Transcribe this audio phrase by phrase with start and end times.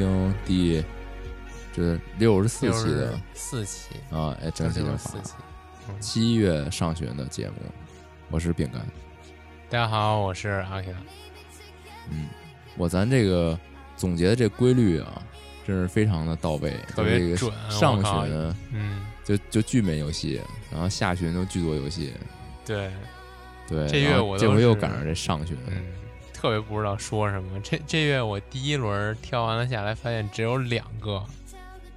[0.00, 0.82] 听第
[1.74, 5.34] 这六十四期的四期啊，哎，蒸汽疗法四期。
[6.00, 7.56] 七月上旬的节目，
[8.30, 8.80] 我是饼干。
[9.68, 10.94] 大家好，我是阿 K。
[12.10, 12.28] 嗯，
[12.78, 13.58] 我咱这个
[13.94, 15.22] 总结的这规律啊，
[15.66, 17.52] 真是非常的到位，特别准。
[17.68, 20.40] 上旬嗯，就就剧美游戏，
[20.72, 22.14] 然后下旬就剧作游戏。
[22.64, 22.90] 对
[23.68, 25.58] 对，这月我这回又赶上这上旬。
[26.40, 27.60] 特别不知道说什么。
[27.60, 31.22] 这这月我第一轮挑完了下来，发现只有两个，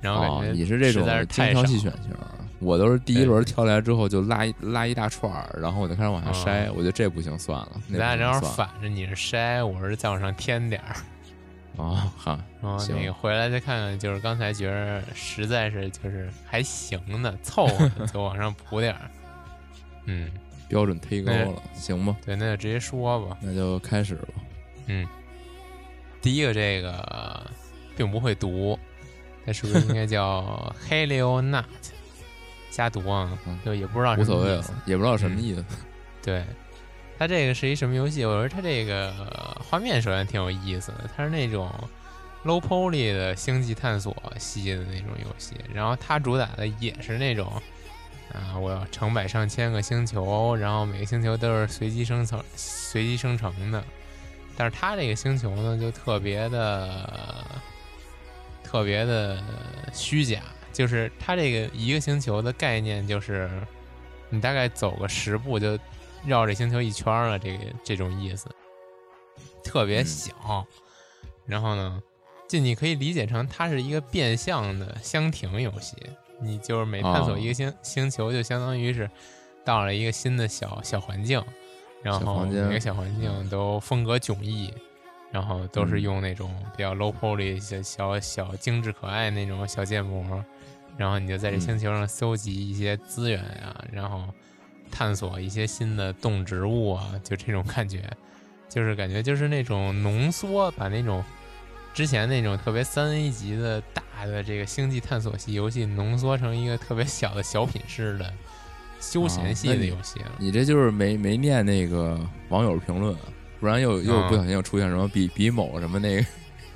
[0.02, 2.12] 然后感觉你是这种精挑细选型，
[2.60, 6.70] 我都是第一轮挑来之后就拉一拉一大串儿，然后我就开始往下筛。
[6.74, 7.72] 我觉得这不行，算了。
[7.90, 10.96] 咱俩正好反着，你是筛，我是再往上添点儿。
[11.78, 12.38] 哦，好，
[12.78, 12.98] 行。
[12.98, 19.10] 那个回来再看看，就是刚才觉得实在是就是还行的，凑合就往上补点儿。
[20.04, 20.30] 嗯。
[20.74, 22.18] 标准忒高了，行吧？
[22.26, 23.38] 对，那就直接说吧。
[23.42, 24.34] 那就开始吧。
[24.88, 25.08] 嗯，
[26.20, 27.46] 第一个这个
[27.96, 28.78] 并不会读，
[29.46, 31.66] 它是不是应该叫 Helio Nut？
[32.72, 35.64] 瞎读啊，就也不知道无所谓了，也不知道什么意思。
[36.24, 36.44] 对，
[37.20, 38.26] 它这个是一什么游戏？
[38.26, 39.14] 我说它这个
[39.60, 41.72] 画面首先挺有意思的，它是那种
[42.46, 47.62] low poly 的星际探索系的那种游戏，然后它主打的也是那种。
[48.34, 48.58] 啊！
[48.58, 53.84] 我要成百上千个星球，然后每个星球都是随机生成、随机生成的。
[54.58, 57.10] 但是它这个星球呢，就特别的、
[58.64, 59.42] 特别的
[59.94, 60.42] 虚假。
[60.72, 63.48] 就是它这个一个星球的概念，就是
[64.30, 65.78] 你大概走个十步就
[66.26, 68.50] 绕这星球一圈了，这个这种意思。
[69.64, 70.66] 特别小，
[71.46, 72.02] 然后呢，
[72.48, 75.96] 就你可以理解成它是一个变相的箱庭游戏。
[76.40, 79.10] 你就是每探索一个星星球，就相当于是
[79.64, 81.42] 到了一个新的小小环境，
[82.02, 84.74] 然后每个小环境都风格迥异，
[85.32, 90.44] 然后都是用那种比较 low poly 小小小精致可爱那种小建模，
[90.98, 94.24] 然后你就在这星球上搜集一些资源啊，然后
[94.92, 98.02] 探索一些新的动植物啊，就这种感觉，
[98.70, 101.24] 就是感觉就是那种浓缩，把那种
[101.94, 104.02] 之前那种特别三 A 级的大。
[104.26, 108.34] 的这个星际探索系游戏浓缩成一个特别小的小品式的
[109.02, 110.32] 休闲系的游戏了。
[110.38, 112.18] 你这就是没没念那个
[112.48, 113.14] 网友评论，
[113.60, 116.24] 不然又又不小心又出现什么比比某什么那个，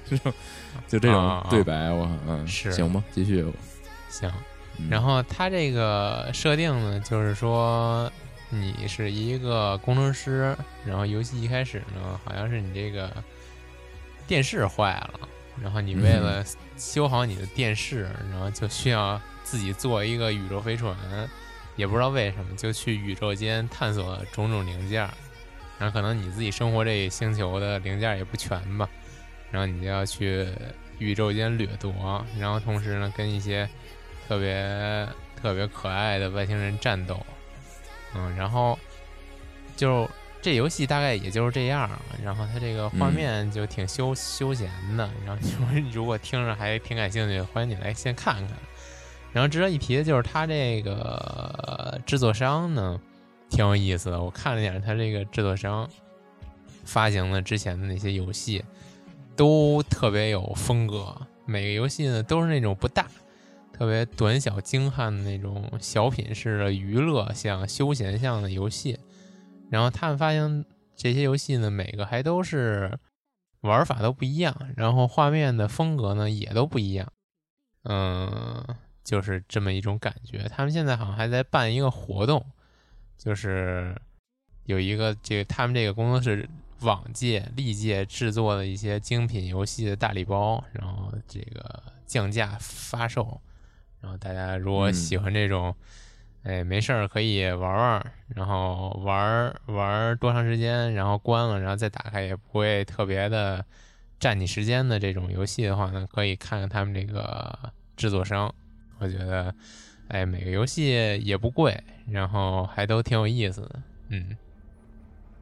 [0.10, 0.18] 就
[0.90, 3.46] 就这种对白，我嗯是行吧，继续
[4.10, 4.30] 行。
[4.90, 8.12] 然后它这个设定呢，就是说
[8.50, 10.54] 你是一个工程师，
[10.86, 13.10] 然后游戏一开始呢，好像是你这个
[14.28, 15.22] 电视坏了。
[15.60, 16.46] 然后你为了
[16.78, 20.96] 修好你的电视，然后就需要自己做一个宇宙飞船，
[21.76, 25.02] 也不知道为什么就去宇宙间探索种种零件，
[25.80, 28.88] 然后可能你自己生活这星球的零件也不全吧，
[29.50, 30.48] 然后你就要去
[31.00, 33.68] 宇宙间掠夺，然后同时呢跟一些
[34.28, 35.10] 特别
[35.42, 37.26] 特别可爱的外星人战斗，
[38.14, 38.78] 嗯，然后
[39.76, 40.08] 就。
[40.48, 41.90] 这游戏大概也就是这样，
[42.24, 45.42] 然后它这个画面就挺休休闲的，然后
[45.74, 48.58] 你如果听着还挺感兴趣，欢迎你来先看看。
[49.34, 52.98] 然后值得一提的就是它这个制作商呢，
[53.50, 54.24] 挺有意思的。
[54.24, 55.86] 我看了一下它这个制作商
[56.86, 58.64] 发行的之前的那些游戏，
[59.36, 61.14] 都特别有风格。
[61.44, 63.06] 每个游戏呢都是那种不大、
[63.74, 68.98] 特别短小精悍的那种小品式的娱乐像、休闲向的游戏。
[69.70, 70.66] 然后他们发现
[70.96, 72.98] 这些游戏呢，每个还都是
[73.62, 77.12] 玩法都不一样，然后画面的风格呢也都不一样，
[77.84, 78.64] 嗯，
[79.04, 80.48] 就是这么一种感觉。
[80.50, 82.46] 他们现在好像还在办一个活动，
[83.18, 83.96] 就是
[84.64, 86.48] 有一个这个他们这个工作室
[86.82, 93.42] 往届历届制作的一些精品游戏的大礼包，然后这个降价发售，
[94.00, 95.76] 然后大家如果喜欢这种。
[96.48, 103.66] 哎，没事儿可以玩玩，然后玩玩多长时间，然后关了，然后再打开，也不会特别的
[104.18, 107.54] 占你时间的这种游戏的话呢，可以看看他们这个
[107.98, 108.50] 制作商。
[109.00, 109.54] 我觉得，
[110.08, 111.78] 哎，每个游戏也不贵，
[112.10, 113.80] 然后还都挺有意思的。
[114.08, 114.38] 嗯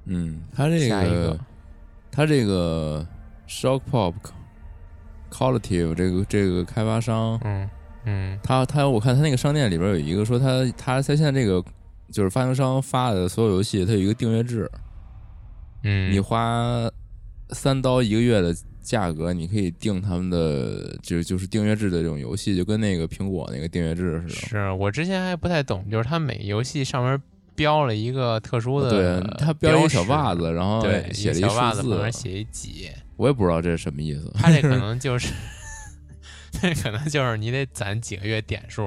[0.05, 1.39] 嗯，他这个
[2.11, 3.05] 他这个
[3.47, 4.15] Shock Pop
[5.29, 7.69] Collective 这个这个开发商，嗯。
[8.05, 11.63] 嗯，他他我看他那个商店里边有一个说他他他现在这个
[12.11, 14.69] 就是发行商发的所有游戏，他有一个订阅制。
[15.83, 16.89] 嗯，你花
[17.49, 24.47] 三刀一个月的价格，你可以订他们的就就是订阅制的这种游戏，就跟那个苹果那个订阅制似的。
[24.47, 27.19] 是我之前还不太懂，就是他每游戏上面
[27.55, 30.81] 标了一个特殊的，对他标一个小袜子，然后
[31.11, 34.31] 写了一小袜子，旁边写一几，我也不知道这是什么意思。
[34.35, 35.33] 他这可能就是。
[36.61, 38.83] 那可能就是你得攒几个月点数，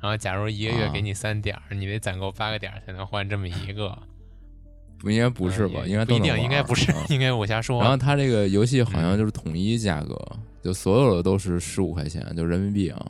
[0.00, 3.96] 然后假如一个月给你三点，你得攒够八个点才能换这么一个。
[4.98, 5.82] 不应该不是吧？
[5.86, 7.80] 应该不一定，应该不是，应该我瞎说。
[7.82, 10.16] 然后他这个游戏好像就是统一价格，
[10.62, 13.06] 就所有的都是十五块钱，就人民币啊。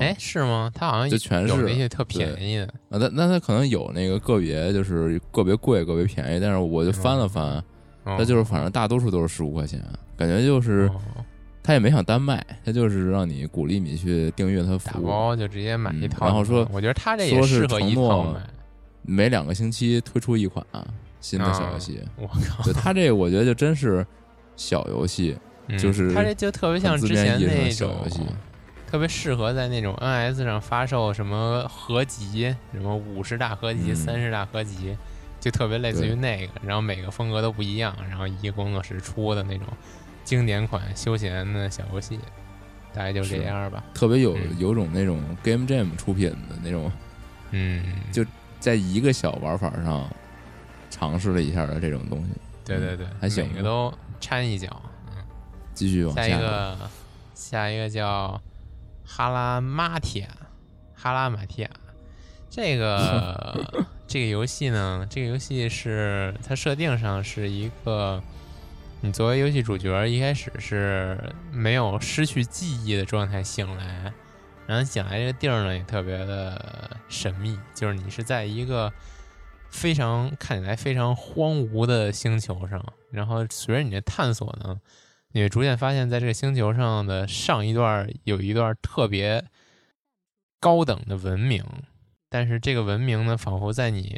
[0.00, 0.70] 哎，是吗？
[0.72, 2.98] 他好像就全是那些特便宜的啊。
[2.98, 6.40] 那那他可能有那个个别就是个别贵，个别便宜。
[6.40, 7.62] 但是我就翻了翻，
[8.04, 9.82] 他就是反正大多数都是十五块钱，
[10.16, 10.88] 感觉就是。
[11.62, 16.26] 他也没想单卖，他就是让你鼓励你去订阅他服务，打包就直接买一套。
[16.26, 18.40] 然后说，我觉得他这也适合一套买。
[19.02, 20.64] 每两个星期推出一款
[21.20, 22.00] 新的小游戏。
[22.16, 22.62] 我靠！
[22.64, 24.04] 就他这个，我觉得就真是
[24.56, 25.36] 小游戏，
[25.78, 28.20] 就是他这就特别像之前那种游戏，
[28.86, 34.96] 特别适合在那种 NS 上发售什么合集，什么五十大合集、三十大合集，
[35.40, 36.52] 就特别类似于那个。
[36.62, 39.66] 然后每个风格都不一样，然后一个工作室出的那种。
[40.24, 42.18] 经典款休闲的小游戏，
[42.92, 43.82] 大概就这样吧。
[43.92, 46.90] 特别有有种那种 Game Jam 出品的那种，
[47.50, 47.82] 嗯，
[48.12, 48.24] 就
[48.60, 50.08] 在一个小玩法上
[50.90, 52.28] 尝试了一下的这种东西。
[52.64, 54.80] 对对对，还行，每个都掺一脚。
[55.08, 55.22] 嗯，
[55.74, 56.22] 继续往下。
[56.22, 56.78] 下一个，
[57.34, 58.40] 下一个叫
[59.04, 60.28] 哈拉马提亚，
[60.94, 61.70] 哈拉马提亚。
[62.48, 68.22] 这个 这个游戏呢，这个游戏是它设定上是一个。
[69.04, 74.12] 你作为游戏主角，一开始是没有失去记忆的状态醒来，
[74.64, 78.92] 然后醒来这个地儿呢也特别的神秘，就是你是在一个
[79.70, 82.80] 非常看起来非常荒芜的星球上，
[83.10, 84.80] 然后随着你的探索呢，
[85.32, 89.44] 你会逐渐发现，在这个星球上的上一段有一段特别
[90.60, 91.64] 高等的文明，
[92.28, 94.16] 但是这个文明呢，仿佛在你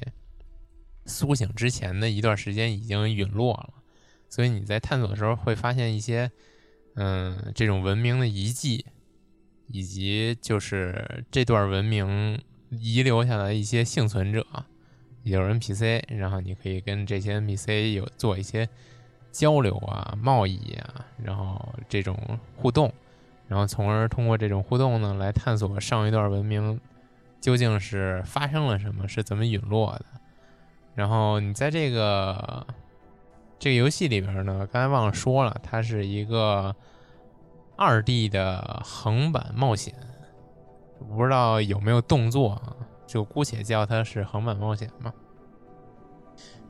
[1.07, 3.71] 苏醒之前的一段时间已经陨落了。
[4.35, 6.29] 所以你在探索的时候会发现一些，
[6.97, 8.85] 嗯，这种文明的遗迹，
[9.69, 14.45] 以及就是这段文明遗留下来一些幸存者，
[15.23, 18.69] 也就是 NPC，然后你可以跟这些 NPC 有做一些
[19.31, 22.19] 交流啊、贸易啊，然后这种
[22.57, 22.93] 互动，
[23.47, 26.81] 然后从而通过这种互动呢，来探索上一段文明
[27.41, 30.07] 究竟是发生了什么，是怎么陨落的。
[30.97, 32.67] 然后你在这个。
[33.65, 36.77] 这个游戏里边呢，刚才忘了说了，它是一个
[37.77, 39.95] 二 D 的横版冒险，
[41.09, 42.77] 不知道有没有动作啊？
[43.07, 45.11] 就姑且叫它是横版冒险吧。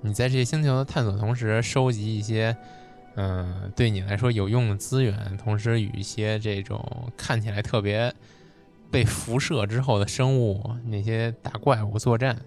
[0.03, 2.57] 你在这些星球的探索同时，收集一些
[3.17, 6.81] 嗯对你来说有用的资源，同时与一些这种
[7.17, 8.15] 看起来特别
[8.93, 12.41] 被辐射之后的生物那些大怪物作战。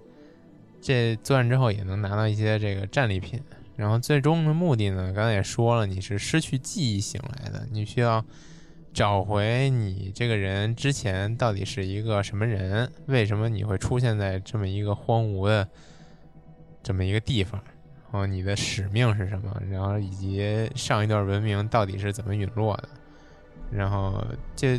[0.79, 3.43] 这作战之后也能拿到一些这个战利品。
[3.77, 5.13] 然后最终的目的呢？
[5.15, 8.25] 刚才也说了，你是失去记忆醒来的，你需要
[8.91, 12.91] 找回你这个人之前到底是一个什么人？
[13.05, 15.69] 为什么你会出现在这么一个荒芜的
[16.81, 17.62] 这么一个地方，
[18.12, 22.89] 然后你的使命是什么，然后以及上一段文明到底是怎么陨落的，
[23.72, 24.69] 然后就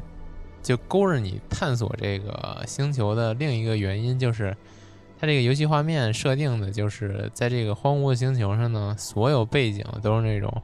[0.60, 4.56] 就勾着你探索这个星球的另一个原因就是。
[5.20, 10.62] 它这个游戏画面设定的就是在这个荒芜的星球上呢，所有背景都是那种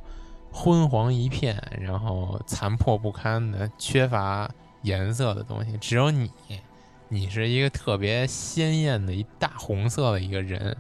[0.53, 4.49] 昏黄一片，然后残破不堪的、缺乏
[4.83, 5.77] 颜色的东西。
[5.79, 6.31] 只有你，
[7.09, 10.77] 你是一个特别鲜艳的一大红色的一个人，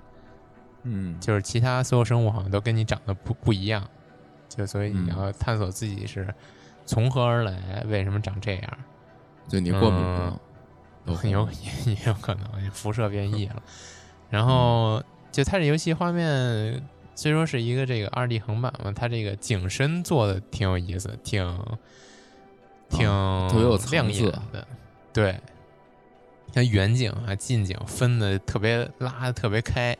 [0.84, 3.84] 嗯，就是其他所有生物好像都跟你长得不不一样，
[4.48, 6.32] 就所以你要探索自己是
[6.86, 8.78] 从何而来，为什么长这样？
[9.48, 10.38] 就你过敏吗？
[11.06, 11.49] 很有
[11.87, 13.62] 也 也有可能辐射变异了，
[14.30, 16.82] 然后就它这游戏画面
[17.14, 21.44] 虽说是一个这个二 D 横版嘛，它这个景深做的挺有意思，挺
[22.88, 23.06] 挺
[23.49, 24.66] 特别有亮眼的，
[25.12, 25.38] 对，
[26.52, 29.96] 像远景啊近景分的特别拉的特别开，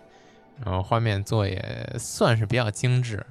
[0.65, 3.25] 然后画面做也算是比较精致，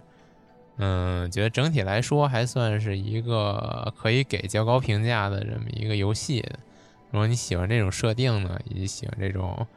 [0.77, 6.45] 嗯，觉得整体来说还算是一个可以给较高评价的这么一个游戏。
[7.13, 9.67] 如果你喜欢这种设定呢，以及喜欢这种，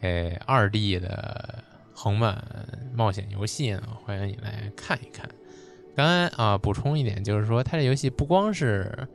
[0.00, 1.62] 诶二 D 的
[1.94, 2.44] 横版
[2.92, 5.28] 冒险游戏呢，欢迎你来看一看。
[5.94, 9.06] 刚才啊，补充一点，就是说它这游戏不光是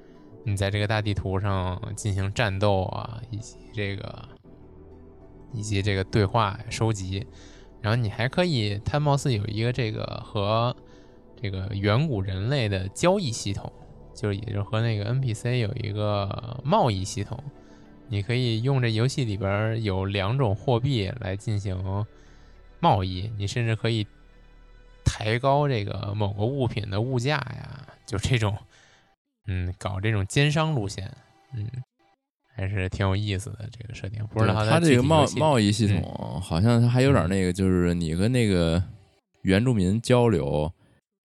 [0.46, 4.30] 你在这个大地图上进行战斗啊，以及这个
[5.52, 7.28] 以及这个对话收集，
[7.82, 10.74] 然后你还可以，它貌似有一个这个和
[11.36, 13.70] 这个远古人类的交易系统。
[14.16, 17.40] 就是，也就和那个 NPC 有一个贸易系统，
[18.10, 22.06] 你可以用这游戏里边有两种货币来进行
[22.80, 24.06] 贸易，你甚至可以
[25.04, 28.58] 抬高这个某个物品的物价呀，就这种，
[29.48, 31.12] 嗯，搞这种奸商路线，
[31.54, 31.68] 嗯，
[32.56, 34.26] 还是挺有意思的这个设定。
[34.28, 38.84] 不知道它这个贸贸易系统好像它还有点那个，就是你跟那个
[39.42, 40.72] 原住民交流，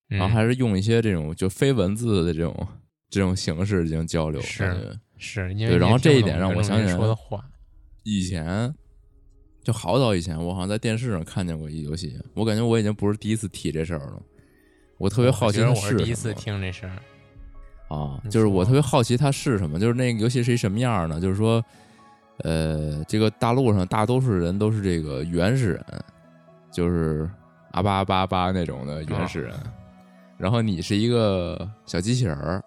[0.08, 2.66] 然后还是用一些这种就非文字的这种。
[3.14, 6.98] 这种形式进行交流是是，对，然后这一点让我想起来，
[8.02, 8.74] 以前
[9.62, 14.20] 就好早以前，我好像在电视上看见过一游戏，我感觉我已经不是第一次提这事儿了，
[14.98, 16.98] 我特别好奇它是第一次听这事儿
[17.94, 21.20] 啊，就是我特别好奇它是什么，就是那个游戏是一什么样呢？
[21.20, 21.64] 就是说，
[22.38, 25.84] 呃，这个大陆上大多数人都是这个原始人，
[26.72, 27.30] 就是
[27.70, 29.54] 阿巴阿巴阿巴那种的原始人，
[30.36, 32.60] 然后你是一个小机器人儿。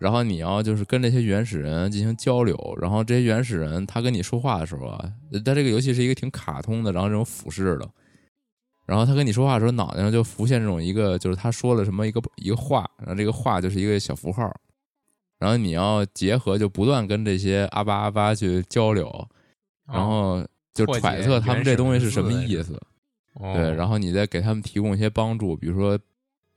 [0.00, 5.12] 然后你要就是跟这些原始人进行交流，然后这些原始人他跟你说话的时候啊，
[5.44, 7.86] 他这个游戏是一个挺卡通的，然后这种俯视的，
[8.86, 14.50] 然后他跟你说话的时候，脑袋上就浮现这种一个，就是他说了什么一个一个话，然后这个话就是一个小符号，
[15.38, 19.28] 然后你要结合就不断跟这些阿巴阿巴去交流，
[19.86, 20.42] 然后
[20.72, 22.80] 就揣测他们这东西是什么意思，
[23.52, 25.98] 对，然后你再给他们提供一些帮助，比如说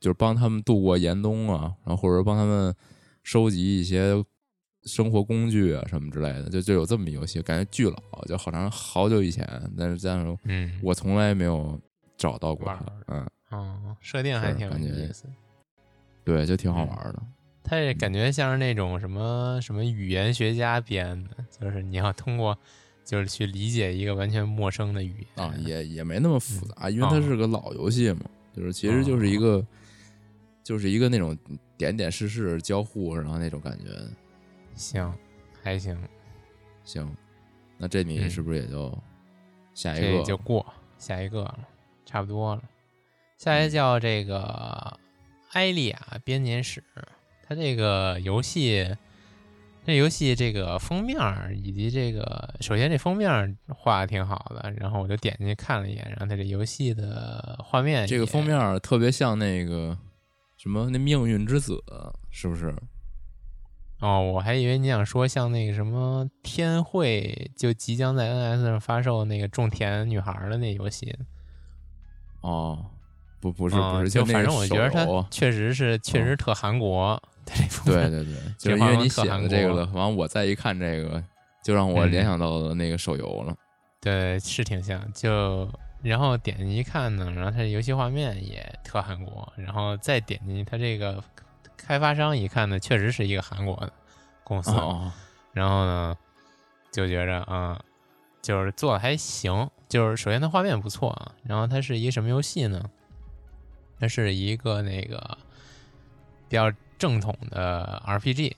[0.00, 2.74] 就是帮他们度过严冬啊，然后或者帮他们。
[3.24, 4.24] 收集一些
[4.84, 9.44] 生活工具啊什么之类的，就就有这么一游戏，感觉巨老，就好长好久以前，
[9.76, 11.80] 但是但是，嗯，我从来没有
[12.18, 15.24] 找到过它，嗯，哦，设定还挺有意思，
[16.22, 17.22] 对，就挺好玩的。
[17.62, 22.56] 它也感觉像是那种什么什么语言学家编的，就是你要通过
[23.06, 28.20] 就是去理解一个完全陌生的语言啊，也也没那么复杂，因为它是个老游戏嘛，
[28.54, 29.66] 就是其实就是一个。
[30.62, 31.36] 就是一个那种
[31.76, 33.86] 点点试试交互，然后那种感觉，
[34.74, 35.12] 行，
[35.62, 35.98] 还行，
[36.84, 37.16] 行，
[37.76, 38.96] 那这你是不是也就
[39.74, 40.64] 下一个就过
[40.98, 41.58] 下一个了，
[42.06, 42.62] 差不多了。
[43.36, 44.38] 下一个叫这个
[45.52, 46.82] 《埃利亚编年史》，
[47.46, 48.96] 它这个游戏，
[49.84, 51.18] 这游戏这个封面
[51.62, 59.98] 以及这个，首先这封面画的挺好的，然后我就点进去看了一眼，然后它这游戏的画面，这个封面特别像那个。
[60.64, 60.88] 什么？
[60.88, 61.78] 那命运之子
[62.30, 62.74] 是不是？
[64.00, 71.14] 哦，我还以为你想说像那个什么天惠，就即将在 NS 上发售那个种田女孩的那游戏。
[72.40, 72.82] 哦，
[73.40, 77.22] 不，不是，不是，就反正我觉得它确实是，确实特韩国。
[77.84, 81.22] 对对 对，就是因为你写的这个了，完我再一看这个，
[81.62, 83.54] 就让我联想到了那个手游了。
[84.00, 85.68] 对，是挺像，就。
[86.04, 91.24] 然后点进去一看呢，然后它的游戏画面也特韩国，然后再点进去，它这个
[91.78, 93.90] 开发商一看呢，确实是一个韩国的
[94.44, 94.70] 公司，
[95.52, 96.14] 然后呢
[96.92, 97.82] 就觉着啊，
[98.42, 102.90] 就是做的还行，就是首先它画面不错啊，然后它是一个什么游戏呢？
[103.98, 105.38] 它是一个那个
[106.50, 108.52] 比较正统的 RPG，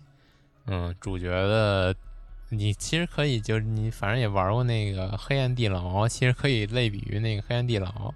[0.66, 1.94] 嗯，主角的
[2.48, 8.14] 你其实可以，就是你反正也玩过那个黑暗地牢，其实可以类比于那个黑暗地牢。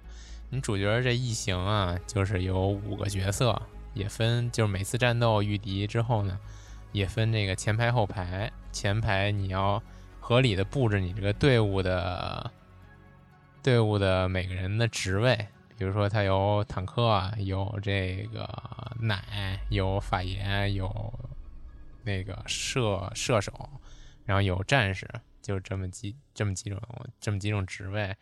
[0.49, 3.61] 你主角这一行啊，就是有五个角色，
[3.93, 6.39] 也分就是每次战斗遇敌之后呢，
[6.91, 8.51] 也分这个前排后排。
[8.71, 9.83] 前排你要
[10.21, 12.49] 合理的布置你这个队伍的
[13.61, 15.47] 队伍的每个人的职位，
[15.77, 18.47] 比如说他有坦克啊，有这个
[18.99, 21.13] 奶，有法爷，有
[22.03, 23.69] 那个射射手，
[24.31, 25.05] 然后有战士，
[25.41, 26.81] 就这么几这么几种
[27.19, 28.15] 这么几种职位。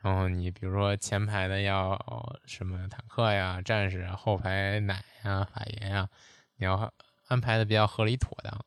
[0.00, 6.08] 然后你比如说前排的要什么坦克呀、战士，后排奶呀、法爷呀，
[6.54, 6.94] 你要
[7.26, 8.64] 安排的比较合理妥当。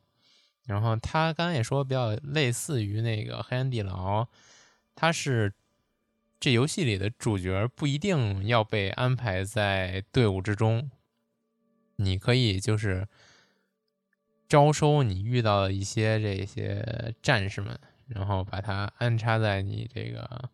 [0.65, 4.27] 然后他刚才也说比较类似于那个黑暗地牢，
[4.93, 5.53] 他是
[6.41, 10.91] 这游戏里的主角不一定要被安排在队伍之中，
[11.95, 13.07] 你可以就是
[14.47, 20.49] 招收你遇到的一些这些战士们，然后把它安插在你这个。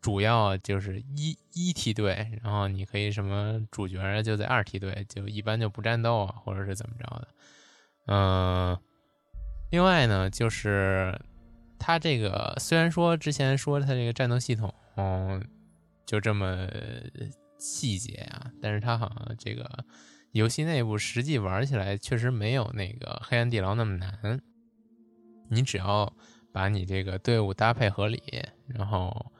[0.00, 7.28] 主要就是一一梯队，然后你可以什么主角就在二梯队，就一般就不战斗啊，或者是怎么着的。
[8.06, 8.78] 嗯，
[9.72, 11.20] 另外呢，就是
[11.80, 15.44] 它这个虽然说之前说它这个战斗系统，嗯，
[16.06, 16.68] 就这么
[17.58, 19.84] 细节啊，但是它好像这个
[20.38, 24.40] 游戏内部实际玩起来确实没有那个黑暗地牢那么难。
[25.48, 26.12] 你只要
[26.52, 28.22] 把你这个队伍搭配合理，
[28.66, 29.32] 然后。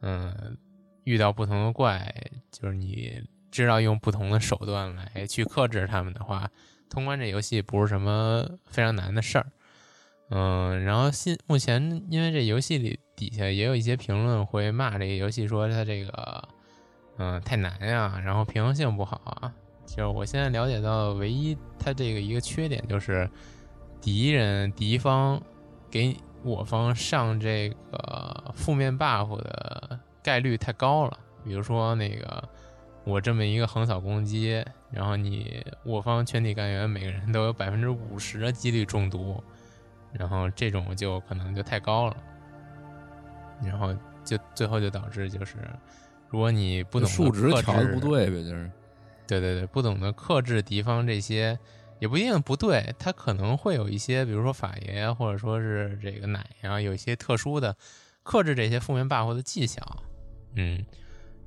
[0.00, 0.56] 嗯，
[1.02, 2.14] 遇到不同的怪，
[2.52, 6.48] 就是你知道用不同的手段来去克制他们的话，
[6.88, 9.46] 通关这游戏不是什么非常难的事儿。
[10.30, 16.48] 嗯，然后现目前因为这游戏里底下也有一些评论会骂这个游戏，说它这个
[17.16, 19.52] 嗯太难呀，然后平衡性不好啊。
[19.88, 23.28] 就是我现在了解到唯一它这个一个缺点就是
[24.00, 25.42] 敌人敌方
[25.90, 26.16] 给。
[26.44, 32.48] 我方上这个负面 buff 的概率太高了，比如说那个
[33.02, 39.42] 我这么一个横扫攻击，然后你我方全体干员每个人都有百分之五十的几率中毒，
[40.12, 42.16] 然后这种就可能就太高了，
[43.64, 43.92] 然后
[44.24, 45.56] 就最后就导致就是，
[46.28, 48.70] 如果你不懂数值调的不对呗，就是，
[49.28, 51.56] 对对对，不懂得克制敌方这些。
[52.00, 57.76] 也不一定不对，他可能会有一些，比如说法爷或者说是这个奶呀，有一些特殊的
[58.22, 59.82] 克制这些负面 buff 的技巧，
[60.54, 60.86] 嗯，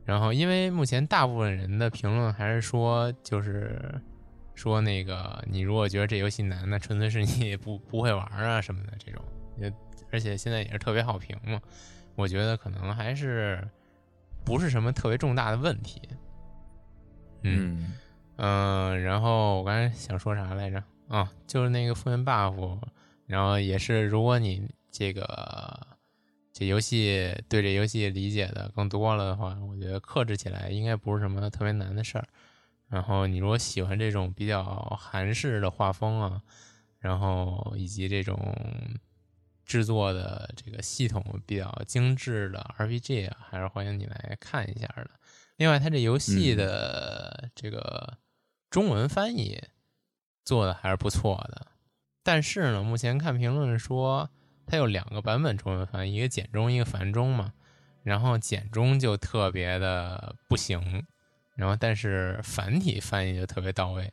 [0.04, 3.82] 然后因为目前大部分人的评论还是说，就是
[4.54, 9.24] 说那个你如果觉得这游戏难，那纯粹是你不不会玩啊什么的这种，
[9.58, 9.72] 也
[10.12, 11.62] 而且现在也是特别好评嘛，
[12.16, 13.66] 我觉得可能还是
[14.44, 16.02] 不是什么特别重大的问题，
[17.42, 17.94] 嗯。
[18.38, 20.84] 嗯，然后我刚才想说啥来着？
[21.08, 22.80] 啊，就是那个负面 buff，
[23.28, 25.88] 然后也是，如果你这个
[26.52, 32.26] 这游戏对这游戏理解的更多了的话，我觉得克制起来应该不是什么特别难的事儿。
[32.88, 34.64] 然后你如果喜欢这种比较
[35.00, 36.42] 韩式的画风啊，
[36.98, 38.56] 然后以及这种
[39.66, 45.10] 制作的这个系统比较精致的 RPG 啊，还是欢迎你来看一下的。
[45.62, 48.18] 另外，它这游戏的这个。
[48.72, 49.62] 中文翻译
[50.46, 51.68] 做的还是不错的，
[52.24, 54.30] 但是呢，目前看评论说
[54.66, 57.52] 它有两个版本中文翻译，一个简中，一个繁中嘛。
[58.02, 61.06] 然后简中就特别的不行，
[61.54, 64.10] 然后但是繁体翻译就特别到位。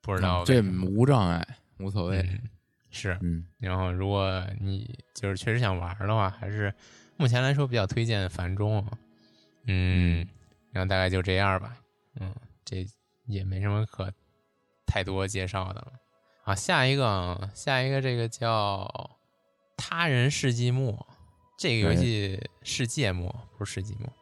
[0.00, 1.44] 不知道这无障碍，
[1.80, 2.40] 无所谓。
[2.90, 3.44] 是，嗯。
[3.58, 6.72] 然后如果你就是确实想玩的话，还是
[7.16, 8.86] 目前来说比较推荐繁中。
[9.66, 10.26] 嗯，
[10.72, 11.76] 然后大概就这样吧。
[12.20, 12.86] 嗯，这。
[13.26, 14.12] 也没什么可
[14.84, 15.92] 太多介绍的了。
[16.42, 18.84] 好，下一个，下一个，这个叫
[19.78, 20.92] 《他人世纪末》
[21.56, 24.12] 这个游戏，世界末不是世纪末。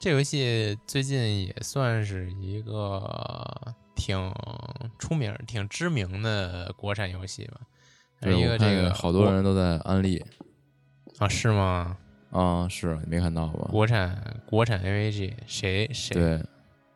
[0.00, 4.32] 这游戏最近也算是一个挺
[4.98, 7.60] 出名、挺知名的国产游戏吧。
[8.22, 10.24] 一个这个好多人都在安利
[11.18, 11.28] 啊？
[11.28, 11.98] 是吗？
[12.36, 13.68] 啊，是你没看到吧？
[13.70, 16.14] 国产国产 AVG，谁谁？
[16.14, 16.42] 对。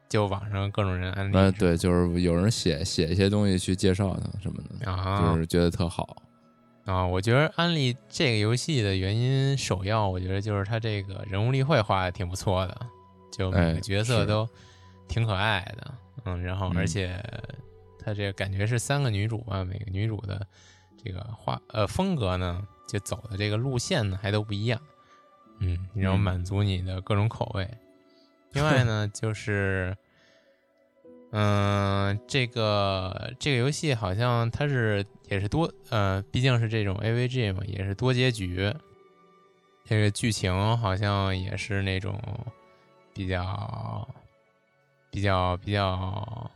[0.08, 6.16] 就网上各种人安利，呃，对，就是有人写写一些东西去介绍它什么的，啊，就是觉得特好
[6.84, 7.06] 啊。
[7.06, 12.76] 我觉得安利这个游戏的原因，首要我觉得就是它这个人物立绘画的挺不错的，
[13.30, 14.48] 就每个角色都
[15.06, 17.22] 挺可爱的，嗯，然后而且
[18.04, 20.44] 它这个感觉是三个女主吧，每个女主的
[21.04, 24.80] 这个画呃风格呢，就走的这个路线呢还都不一样，
[25.60, 27.66] 嗯，然后满足你的各种口味。
[28.52, 29.96] 另外呢，就是
[31.30, 38.74] 嗯， 这个这个游戏好像它是也是多呃，毕竟是这种 AVG 嘛，也是多结局。
[39.84, 42.20] 这个剧情好像也是那种
[43.12, 44.08] 比较
[45.10, 46.50] 比较比较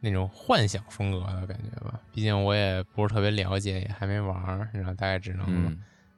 [0.00, 2.00] 那种幻想风格的感觉吧。
[2.12, 5.76] 毕竟我也不是特别了解，也还没玩，然后大概只能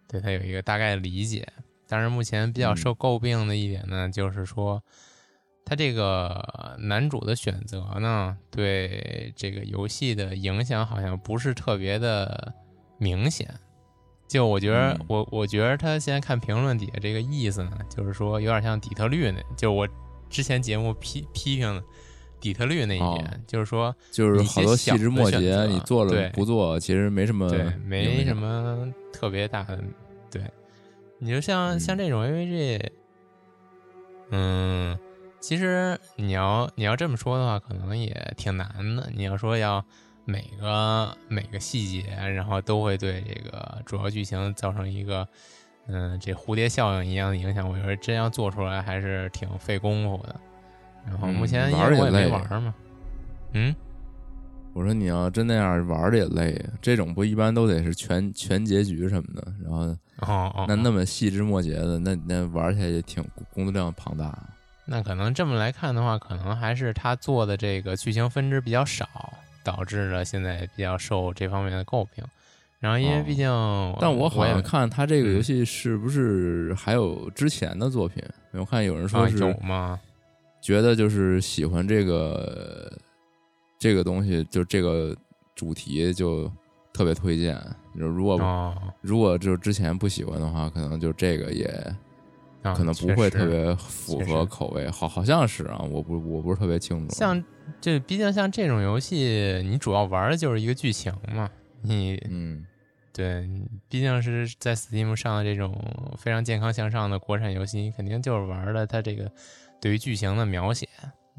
[0.09, 1.47] 对它有一个大概的理解。
[1.95, 4.83] 但是目前比较受诟病的一点呢，就是说。
[5.67, 12.53] 他这个男主的选择呢，对这个游戏的影响好像不是特别的
[12.99, 13.49] 明显。
[14.29, 19.89] 就我觉得，我我觉得他现在看评论底下这个意思呢，就是说有点像底特律那，就我
[20.29, 21.83] 之前节目批批评的
[22.41, 29.83] 底特律那一点，就是说，就是好多细枝末节，你做了不做，其实没什么，对，没什么特别大的。
[30.31, 30.43] 对，
[31.25, 32.91] 你就像像这种 AVG，
[34.31, 34.99] 嗯。
[35.41, 39.11] 其实你要你要这么说的话，可能也挺难的。
[39.15, 39.85] 你要说要
[40.25, 45.29] 每个每个细节，然后都会对这个主要剧情造成一个
[45.87, 50.41] 嗯这蝴蝶效应一样的影响，我觉得真要做出来还是挺费功夫的。
[51.05, 52.75] 然后目前玩也没玩嘛，
[53.53, 53.77] 嗯，
[54.75, 64.37] 我说你要真那样玩的也累，这种不一般都得是全全结局什么的，然后哦那那么细枝末节的，那那玩起来也挺工作量庞大。
[64.85, 69.07] 那可能这么来看的话，可能还是他做的这个剧情分支比较少，
[69.63, 72.25] 导致了现在比较受这方面的诟病。
[72.81, 73.49] 然后因为毕竟，
[73.99, 78.23] 但我好像看他这个游戏是不是还有之前的作品？
[78.51, 79.99] 我看有人说是有吗？
[80.61, 82.93] 觉得就是喜欢这个
[83.85, 85.15] 这个东西，就这个
[85.55, 86.51] 主题就
[86.91, 87.55] 特别推荐。
[87.99, 91.69] 就如果如果就之前不喜欢的话，可能就这个也。
[92.75, 97.15] 可能不会特别符合口味，好好像是啊，我不我不是特别清楚。
[97.15, 97.45] 像
[97.79, 101.47] 这毕竟像这种游戏，你主要玩的就是一个剧情嘛，
[101.83, 102.65] 你嗯，
[103.13, 103.47] 对，
[103.91, 105.79] 毕竟是在 Steam 上的这种
[106.17, 109.31] 非常健康向上的国产游戏，你肯定就是玩的它这个
[109.79, 110.89] 对于剧情的描写，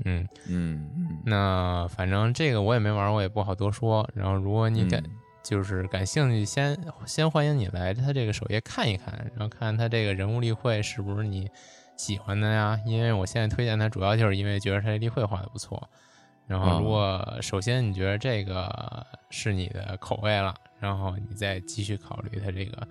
[0.03, 1.21] 嗯嗯嗯。
[1.25, 4.07] 那反正这个我也没玩，我也不好多说。
[4.13, 5.01] 然后如果你感
[5.43, 11.49] 就是感兴趣，先先欢迎你来他这个首页看一看，然后看他这个人物例会是不是你
[11.95, 12.79] 喜欢的呀？
[12.85, 15.87] 因为我现在推荐他，主要就是因为觉得他例会画的不错。
[16.47, 22.87] 然后如果首先你觉得这个是你的口味了，然后你再继续考虑他这个，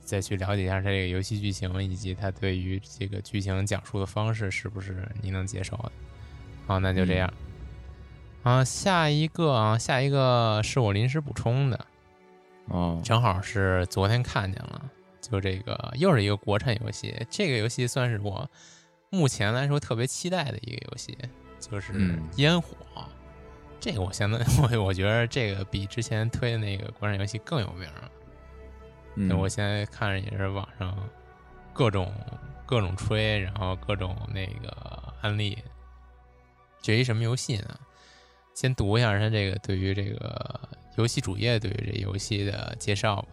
[0.00, 5.92] 再去了解一下他这个游戏剧情以及他对于这个剧情讲述的方式是不是你能接受的。
[6.66, 7.32] 好，那就这样。
[8.42, 11.86] 啊，下一个啊，下一个是我临时补充的，
[12.66, 18.48] 哦，正好是昨天看见了，就这个又是一个国产游戏，这个游戏算是我
[19.10, 21.16] 目前来说特别期待的一个游戏，
[21.58, 21.92] 就是
[22.36, 22.76] 《烟火》。
[23.78, 28.10] 这个我现在 我我觉得这个比之前推的那个国产游戏更有名了。
[29.16, 30.96] 嗯，我现在看着也是网上
[31.72, 32.12] 各种
[32.64, 35.58] 各种吹，然后各种那个案例，
[36.86, 37.80] 这一什么游戏呢？
[38.54, 43.28] 先读一下它这个对于这个游戏主页对于这游戏的介绍吧。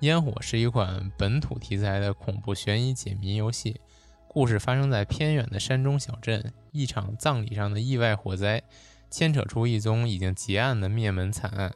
[0.00, 3.78] 烟火是一款本土题材的恐怖悬疑解谜游戏，
[4.26, 6.50] 故事发生在偏远的山中小镇。
[6.72, 8.62] 一场葬礼上的意外火灾，
[9.10, 11.70] 牵扯出一宗已经结案的灭门惨案。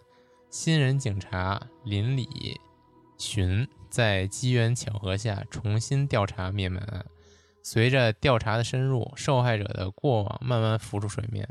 [0.48, 2.58] 新人警察林里
[3.18, 7.04] 寻在机缘巧合下重新调查灭门案。
[7.62, 11.48] 随着调查的深入，受害者的过往慢慢浮出水面。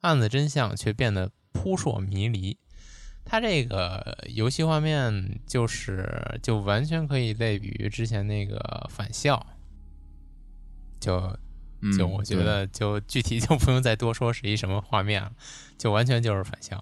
[0.00, 2.56] 案子真相却变得扑朔迷离，
[3.24, 8.56] 它这个游戏画面就是就完全可以类比于之前那个
[8.90, 9.46] 《返校》，
[11.04, 11.38] 就
[11.98, 15.32] 就我觉得就具体就不用再多说是一什么画面了，
[15.76, 16.76] 就完全就是《返校》。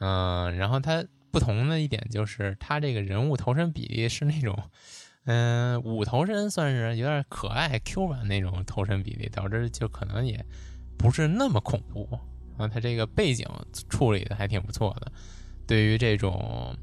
[0.00, 4.70] 嗯，然后它不同的一点就是它这个人物投身比例是那种，
[5.24, 10.44] 嗯，五头身算是有点可爱 Q 版那种头身比例，导致就可能也
[10.96, 12.08] 不是那么恐怖。
[12.58, 13.46] 然后它这个背景
[13.88, 15.12] 处理的还挺不错的，
[15.66, 16.76] 对于这种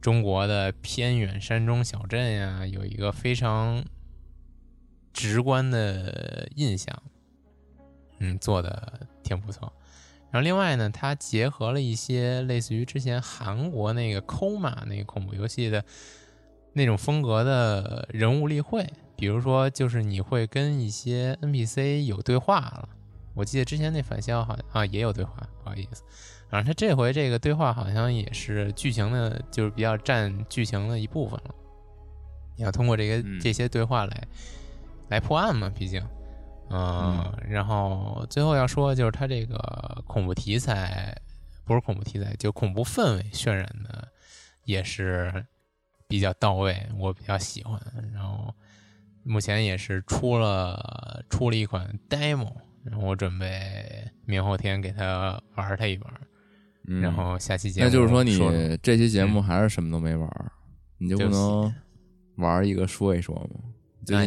[0.00, 3.84] 中国的偏远山中小镇呀，有一个非常
[5.12, 7.02] 直观的印象，
[8.18, 9.72] 嗯，做的挺不错。
[10.30, 15.84] 然后另外呢，它结合了一些类似于之前韩国那个抠马那个恐怖游戏的
[16.72, 22.88] 那种风格的人物例会，比如说就是你会跟一些 NPC 有对话了。
[23.34, 26.02] 我记得之前那返校好像啊也有对话，不好意思。
[26.48, 31.54] 然后他这回这个对话好像也是剧情的，就是比较占剧情的一部分了。
[32.56, 34.28] 你要通过这个这些对话来
[35.08, 36.04] 来破案嘛，毕竟，
[36.70, 41.16] 嗯，然后最后要说就是他这个恐怖题材，
[41.64, 44.08] 不是恐怖题材，就恐怖氛围渲染的
[44.64, 45.46] 也是
[46.10, 47.80] 比较到位，我比较喜欢。
[48.12, 48.52] 然后
[49.22, 52.52] 目前也是出了出了一款 demo，
[52.84, 58.36] 然后我准备明后天给他玩他一玩，然后下期节目那就是说你
[58.82, 60.28] 这期节目嗯还是什么都没玩，
[60.98, 61.72] 你就能
[62.36, 63.70] 玩一个说一说吗？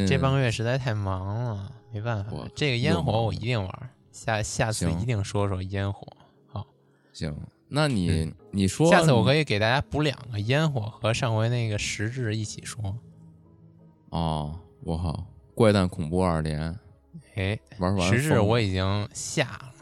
[0.07, 2.31] 这半个月实在太忙了，没办法。
[2.55, 6.07] 这个烟火我一定玩，下下次一定说说烟火。
[6.47, 6.65] 好，
[7.11, 7.35] 行，
[7.67, 12.97] 那你嗯你说下次我可以以给大家补两个烟火和上回那个实质一起说。
[14.09, 16.79] 哦，我靠，怪诞恐怖二连
[17.35, 19.73] 哎，玩完实质我已经下了，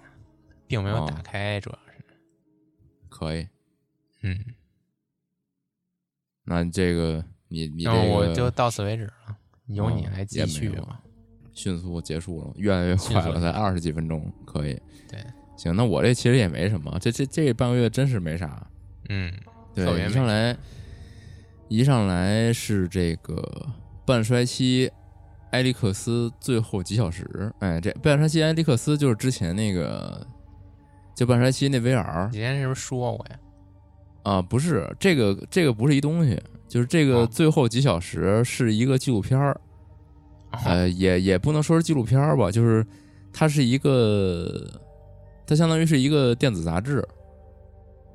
[0.67, 2.03] 并没有哦打开，主要是。
[3.09, 3.47] 可以，
[4.23, 4.39] 嗯，
[6.45, 11.03] 那这个你你这然后我个就到此为止了，由你哦来继续吧。
[11.53, 14.81] 迅速结束了，越来越快了，才二十几分钟，可以。
[15.09, 15.21] 对，
[15.61, 18.65] 行，那我这其实也没什么，这这这半个月真是没啥。
[19.09, 19.31] 嗯，
[19.75, 20.57] 对一上来
[21.67, 23.67] 一上来是这个
[24.03, 24.91] 半衰期
[25.51, 30.25] 埃利克斯最后几小时，哎，这半衰期埃利克斯就是之前那个
[31.15, 33.39] 就半衰期那 VR 你之前是不是说我呀？
[34.23, 39.61] 啊，不是这个这个不是一东西，就是这个哦最后几小时是一个纪录片儿，
[40.53, 42.83] 哦呃，也也不能说是纪录片儿吧，就是
[43.31, 44.67] 它是一个，
[45.51, 47.05] 它相当于是一个电子杂志，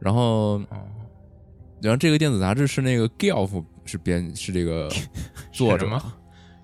[0.00, 0.88] 然后哦，
[1.82, 4.88] 然后这个电子杂志是那个 Gelf 是编是这个
[5.52, 6.12] 作者是什，么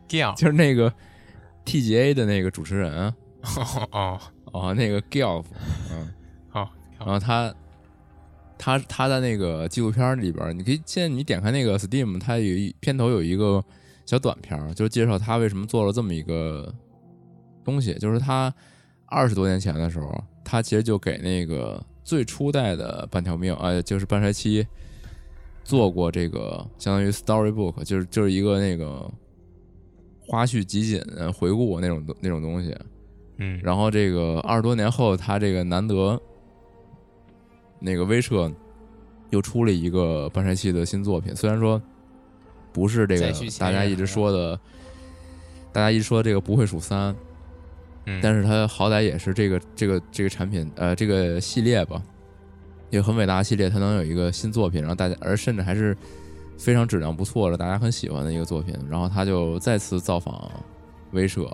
[0.09, 0.91] Gelf 就是那个
[1.67, 5.45] TGA 的那个主持人哦，哦哦那个 Gelf，
[5.91, 6.11] 嗯，
[6.49, 7.55] 好然后他
[8.57, 13.63] 他他在那个纪录片里边儿，你可以现在你点开那个 Steam，它有一片头有一个
[14.07, 16.75] 小短片儿，就是介绍他为什么做了这么一个
[17.63, 18.51] 东西，就是他
[19.05, 24.67] 二十多年前的时候，他其实就给那个最初代的半条命，呃，就是半衰期
[25.65, 29.11] 做过这个相当于 storybook，就是就是一个那个
[30.27, 32.77] 花絮集锦呃回顾那种那种东西，
[33.39, 36.21] 嗯，然后这个二十多年后，他这个难得
[37.79, 38.51] 那个威彻
[39.31, 41.81] 又出了一个半衰期的新作品，虽然说
[42.73, 44.59] 不是这个大家一直说的，
[45.73, 47.15] 大家一直说这个不会数三，
[48.07, 48.21] 嗯。
[48.23, 52.03] 但是它好歹也是这个这个这个产品呃这个系列吧，
[52.91, 55.97] 也很伟大的系列，它能有一个新作品，然后大家而甚至还是
[56.59, 60.51] 非常质量不错的，大家很喜欢的一个作品，然后他就再次造访
[61.11, 61.51] 威社，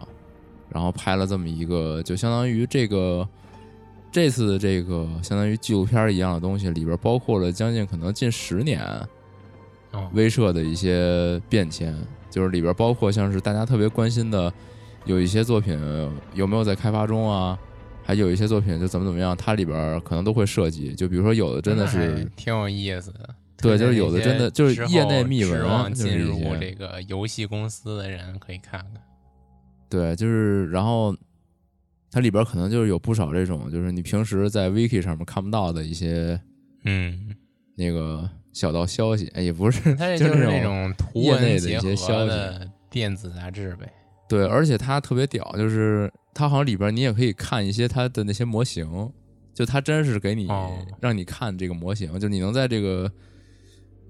[0.68, 3.26] 然后拍了这么一个，就相当于这个
[4.12, 8.82] 这次的这个相当于纪录片一样的东西，里边包括了将近可能近十年
[9.92, 10.10] 哦。
[10.12, 11.96] 威社的一些变迁，
[12.28, 14.52] 就是里边包括像是大家特别关心的，
[15.08, 15.76] 有一些作品
[16.34, 17.58] 有没有在开发中啊，
[18.04, 23.34] 还有一些作品就怎么怎么样，它里边可能都会涉及，就比如说有的真的是挺有意思的。
[23.60, 29.02] 对就是有的真的就是业内秘闻指望就是进入这个游戏公司的人可以看看。
[29.88, 31.16] 对，就是然后
[32.10, 36.38] 它里边可能就是有不少这种，就是你平时在 wiki 上面看不到的一些
[36.84, 37.34] 嗯，
[37.74, 39.80] 那个小道消息，哎，也不是，
[40.18, 43.90] 就是那种图业内的文结合一些消息的电子杂志呗。
[44.28, 49.10] 对，而且它特别屌，就是它好像里边你也可以看一些它的那些模型，
[49.54, 53.10] 就它真是给你、哦让你看这个模型，就你能在这个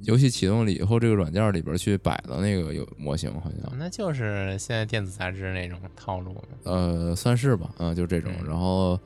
[0.03, 6.43] 游戏启动了以后，这个软件里边去摆的那个有模型，好像那就是现在电子杂志那种套路嘛。
[6.65, 8.99] 呃算是吧，嗯，就这种，嗯然后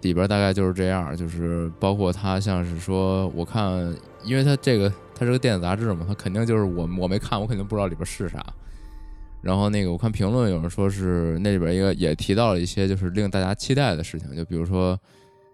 [0.00, 8.44] 里边大概就是这样，就是包括它像是说，我看，因为它这个它是个电子杂志嘛，它肯定就是我我没看，我肯定不知道里边是啥。
[9.42, 14.98] 然后那个我看评论有人说是那里边一个也提到了一些就是令大家期待的事情，就比如说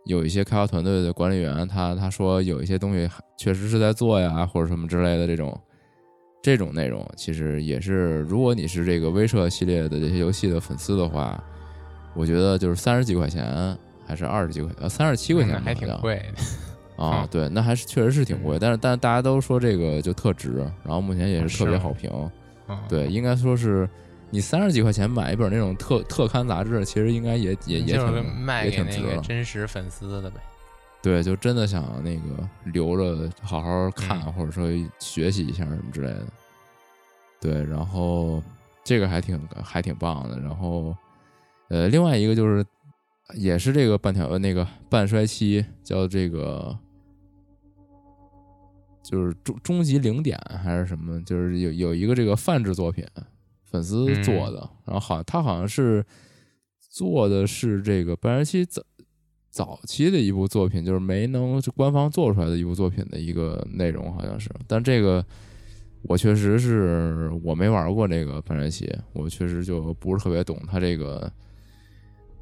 [0.05, 5.59] 有一些开发团队的管理员他他说有一些东西确实是在做呀，或者什么之类的这种。
[6.41, 11.43] 这种内容，其实也是如果你是这个威慑系列的这些游戏的粉丝的话，
[12.15, 17.05] 我觉得就是三十几块钱还是二十几块呃三十七块钱还挺贵的。
[17.05, 17.29] 啊， 嗯。
[17.29, 22.09] 对，那还是确实是挺贵，但是但是大家都说这个就特值，然后目前也哦是特别好评。
[22.69, 23.89] 嗯，对，应该说是
[24.31, 29.17] 你三十几块钱买一本那种特特刊杂志，其实应该也也也就是挺卖给那个。
[29.23, 30.41] 真实粉丝的呗。
[31.01, 36.27] 对，就真的想那个留着好好看，嗯或者说学习一下什么之类的。
[37.41, 38.43] 对，然后
[38.83, 40.41] 这个还挺还挺棒的。
[40.41, 40.95] 然后
[41.69, 42.67] 呃，另外一个就是
[43.35, 46.77] 也是这个半条呃那个半衰期，叫这个
[49.03, 53.05] 就是终终极零点还是什么，就是有有一个这个泛制作品，
[53.65, 56.05] 粉丝做的，然后好他好像是
[56.79, 58.83] 做的是这个半衰期早
[59.51, 64.51] 早期的一部作品，就是没能官方做出来的一部作品的一个内容，好像是。
[64.67, 65.25] 但这个
[66.03, 71.31] 我确实是我没玩过这个半衰期，我确实就不是特别懂它这个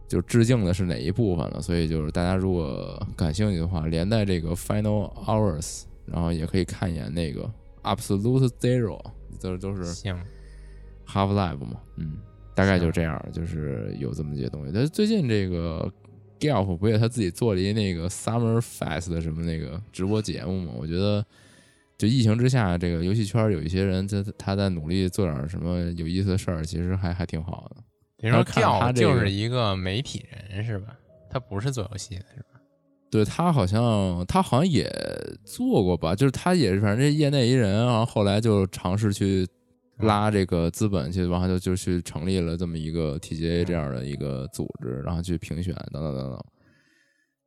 [0.09, 1.62] 就致敬的是哪一部分了。
[1.62, 7.51] 所以就是大家如果感兴趣的话，连带这个 Final Hours，然后也可以看一眼那个
[7.83, 9.01] Absolute Zero，
[9.40, 10.14] 都都是行
[11.07, 12.19] Half Life 嘛，嗯。
[12.55, 14.71] 大概就这样，就是有这么些东西。
[14.73, 15.92] 但是最近这个
[16.40, 20.73] Gelf 不也他自己做了一那个 Summer Fest 的什么那个直播节目嘛？
[20.75, 21.23] 我觉得，
[21.99, 27.83] 就疫情之下，这个游戏圈有一些人他他在努力做点什么有意思的事儿，其实还还挺好的。
[28.23, 30.97] 你说 g e l f 就是一个媒体人是吧？
[31.29, 32.56] 他不是做游戏的是吧？
[33.16, 34.90] 对他好像他好像也
[35.44, 36.14] 做过吧？
[36.14, 39.46] 就是他也是反正这业内一人，然后后来就尝试去。
[40.00, 46.44] 拉这个资本去，然后就就去成立了这么一个 TGA 这样的一个组织，然后去评选等等等等。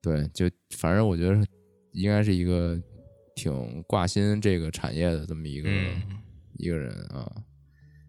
[0.02, 1.46] 对，就反正我觉得
[1.92, 2.76] 应该是一个
[3.36, 5.70] 挺挂心这个产业的这么一个
[6.58, 7.32] 一个人啊。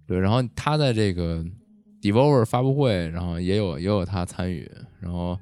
[0.06, 1.44] 对，然后他在这个
[2.00, 4.66] Devolver 发布会，然后也有也有他参与，
[5.00, 5.38] 然后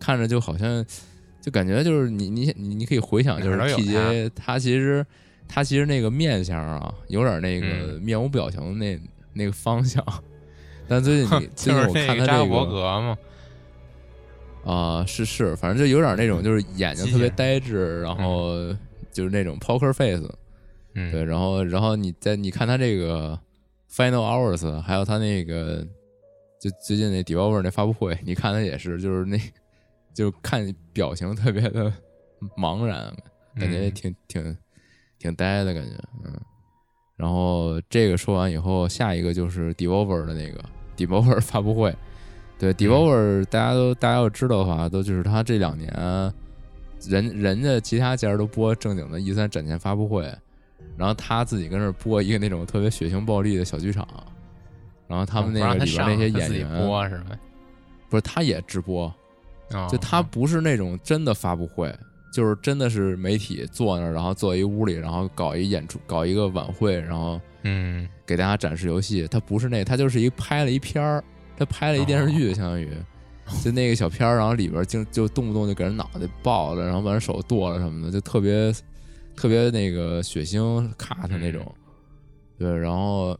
[0.00, 0.82] 看着就好像
[1.40, 3.58] 就感觉就是你你你你可以回想，就是
[4.34, 5.04] 他其实。
[5.50, 9.00] 他其实那个面相啊，有点那个面无表情的那
[9.32, 10.04] 那个方向，
[10.86, 12.66] 但最近你 最近我看他这个
[13.00, 13.18] 吗？
[14.62, 18.52] 啊，是是，反正就有点那种，就是眼睛特别呆滞，然后
[19.10, 20.30] 就是那种 poker face，
[20.92, 23.40] 嗯，对，然后然后你在你看他这个
[23.90, 25.82] final hours，还有他那个
[26.60, 29.38] 就最近那 developer 那发布会，你看他也是，就是那
[30.18, 31.92] 就看表情特别的
[32.56, 33.14] 茫然，
[33.54, 34.56] 感觉挺挺。
[35.20, 35.90] 挺呆的感觉，
[36.24, 36.32] 嗯，
[37.16, 40.64] 然后这个说完以后，下一个就是 Devolver 的那个
[40.96, 41.92] Devolver 发布会。
[42.56, 45.92] 对 Devolver，大家都大家要知道的话，都就是他这两年，
[47.08, 50.22] 人人家其他家都播正经的 E 三展前发布会，
[50.96, 54.06] 然后他自己跟那播一个那种特别血腥暴力的小剧场，
[55.08, 57.36] 然后他们那个里边那些演员播是吗？
[58.08, 59.12] 不是，他也直播，
[59.90, 61.94] 就他不是那种真的发布会。
[62.30, 69.26] 就是真的是媒体坐那儿，然后坐一屋里，然后搞一演出，搞一个晚会，然后嗯，给大家展示游戏。
[69.28, 71.24] 他不是那，他就是一拍了一片儿，
[71.56, 72.86] 他拍了一电视剧，相当于
[73.64, 78.70] 就那个小片儿，然后里边就就动不动就给人脑袋爆了，然后把人手剁了什么的，就特别
[79.34, 81.74] 特别那个血腥 cut 那种。
[82.58, 83.36] 对，然后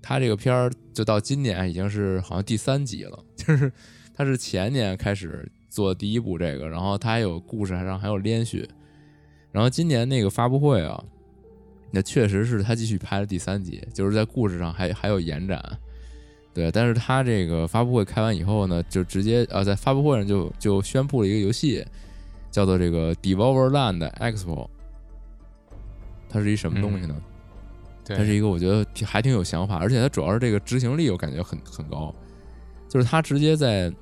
[0.00, 3.70] 他这个片儿就到今年已经是好像第三集了，就是
[4.14, 5.50] 他是前年开始。
[5.74, 8.64] 做第一部这个，然后他还有故事上还有连续，
[9.50, 11.02] 然后今年那个发布会啊，
[11.90, 15.60] 那确实是他继续拍了第三集，就是在故事上还还有延展，
[16.54, 16.70] 对。
[16.70, 21.84] 但是他这个发布会开完以后呢，就直接呃在发布会上就就宣布了一个游戏，
[22.52, 24.68] 叫做这个 Devolver Land Expo，
[26.28, 27.20] 它是一什么东西呢？
[28.04, 32.14] 它是一个我觉得还挺有想法，而且它主要是这个执行力我感觉很很高，
[32.88, 33.92] 就是他直接在。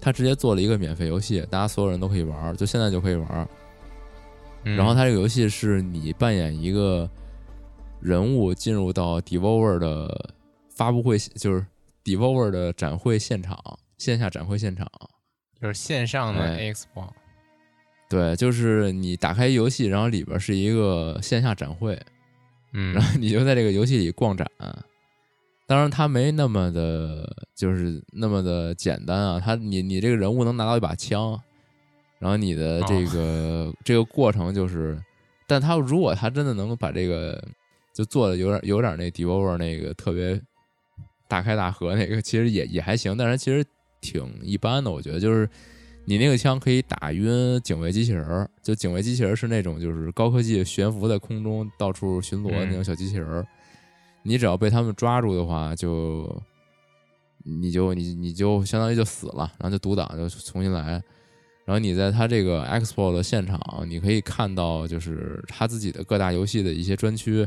[0.00, 3.48] 他直接做了一个免费游戏，大家所有人都可以玩，就现在就可以玩。
[4.62, 7.08] 然后他这个游戏是你扮演一个
[8.00, 10.34] 人物进入到 Devolver 的
[10.68, 11.64] 发布会，就是
[12.04, 13.58] Devolver 的展会现场，
[13.96, 14.86] 线下展会现场，
[15.60, 17.10] 就是线上的 Xbox。
[18.08, 21.98] 对，就是你打开游戏，然后里边是一个线下展会，
[22.72, 24.46] 嗯，然后你就在这个游戏里逛展。
[25.68, 29.38] 当然，他没那么的，就是那么的简单啊。
[29.38, 31.38] 他，你，你这个人物能拿到一把枪，
[32.18, 34.98] 然后你的这个这个过程就是，
[35.46, 37.38] 但他如果他真的能把这个
[37.92, 40.40] 就做的有点有点那 Devolver 那个特别
[41.28, 43.62] 大开大合那个，其实也也还行，但是其实
[44.00, 44.90] 挺一般的。
[44.90, 45.46] 我觉得就是
[46.06, 53.46] 你那个枪可以打晕警卫机器人儿，就警卫机器人是那种就是高科技悬浮在空中到处巡逻的那种小机器人。
[54.28, 56.42] 你只要被他们抓住的话，就
[57.44, 61.02] 你就你你就相当于就死了，然后就独挡，就重新来。
[61.64, 67.38] 然后你在他这个 expo 的现场，你可以看到就是他自己的各大游戏的一些专区，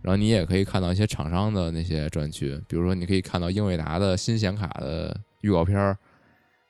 [0.00, 5.98] 然后你也可以看到一些厂商的那些专区，比如说你可以看到英伟达的新显卡的预告片儿，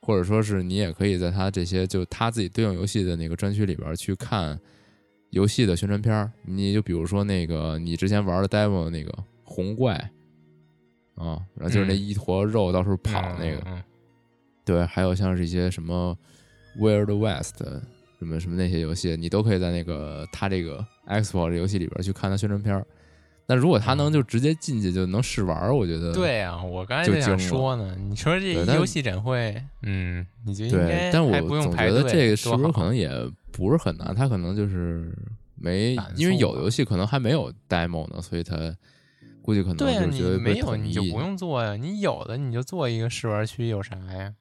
[0.01, 4.59] 或者说是你也可以在他这些就他自己对应游戏的那个专区里边去看。
[5.31, 9.13] 游戏的宣传片儿，你就比如说那个你之前玩的 demo 那个
[9.45, 9.95] 红怪
[11.15, 13.63] 啊，然后就是那一坨肉到处跑那个，
[14.65, 16.17] 对，还有像是一些什么
[16.79, 17.59] Weird West
[18.19, 22.87] 什么什么那些游戏，你都可以在那个他这个 Xbox 游戏里边去看他宣传片儿。
[23.49, 27.97] 那如果他能就直接进去就能试玩，我觉得对啊，我刚才就想说呢。
[27.97, 31.11] 你说这游戏展会，嗯，你觉得对？
[31.13, 33.09] 但我总觉得这个是不是可能也
[33.57, 34.15] 不是很难？
[34.15, 35.13] 他可能就是
[35.55, 38.57] 没，因为有游戏可能还没有 demo 呢，所以他
[39.43, 44.35] 估计可能就是觉得没有你就不用做呀，你有的你就做一个试玩区，有啥呀？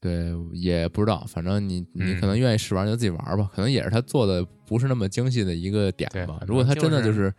[0.00, 6.40] 对，也不知道，反正你你可能愿意试玩就自己玩吧，可能也是他做的不是那么精细的一个点吧。
[6.46, 7.32] 如果他真的就是。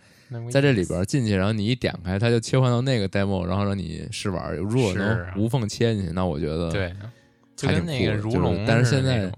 [0.49, 4.55] 在这里边进去，然后你一点开，他就切换到那个 demo，然后让你试玩。
[4.55, 6.91] 如果能无缝切进去，那我觉得对，
[7.55, 8.65] 就跟那个如龙。
[8.67, 9.31] 但是现在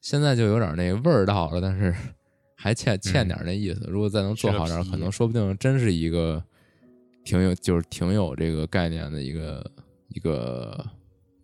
[0.00, 1.94] 现在就有点那个味儿到了，但是
[2.56, 3.86] 还欠欠点那意思。
[3.88, 6.42] 如果再能做好点，可能说不定真是一个
[7.24, 9.64] 挺有就是挺有这个概念的一个
[10.08, 10.84] 一个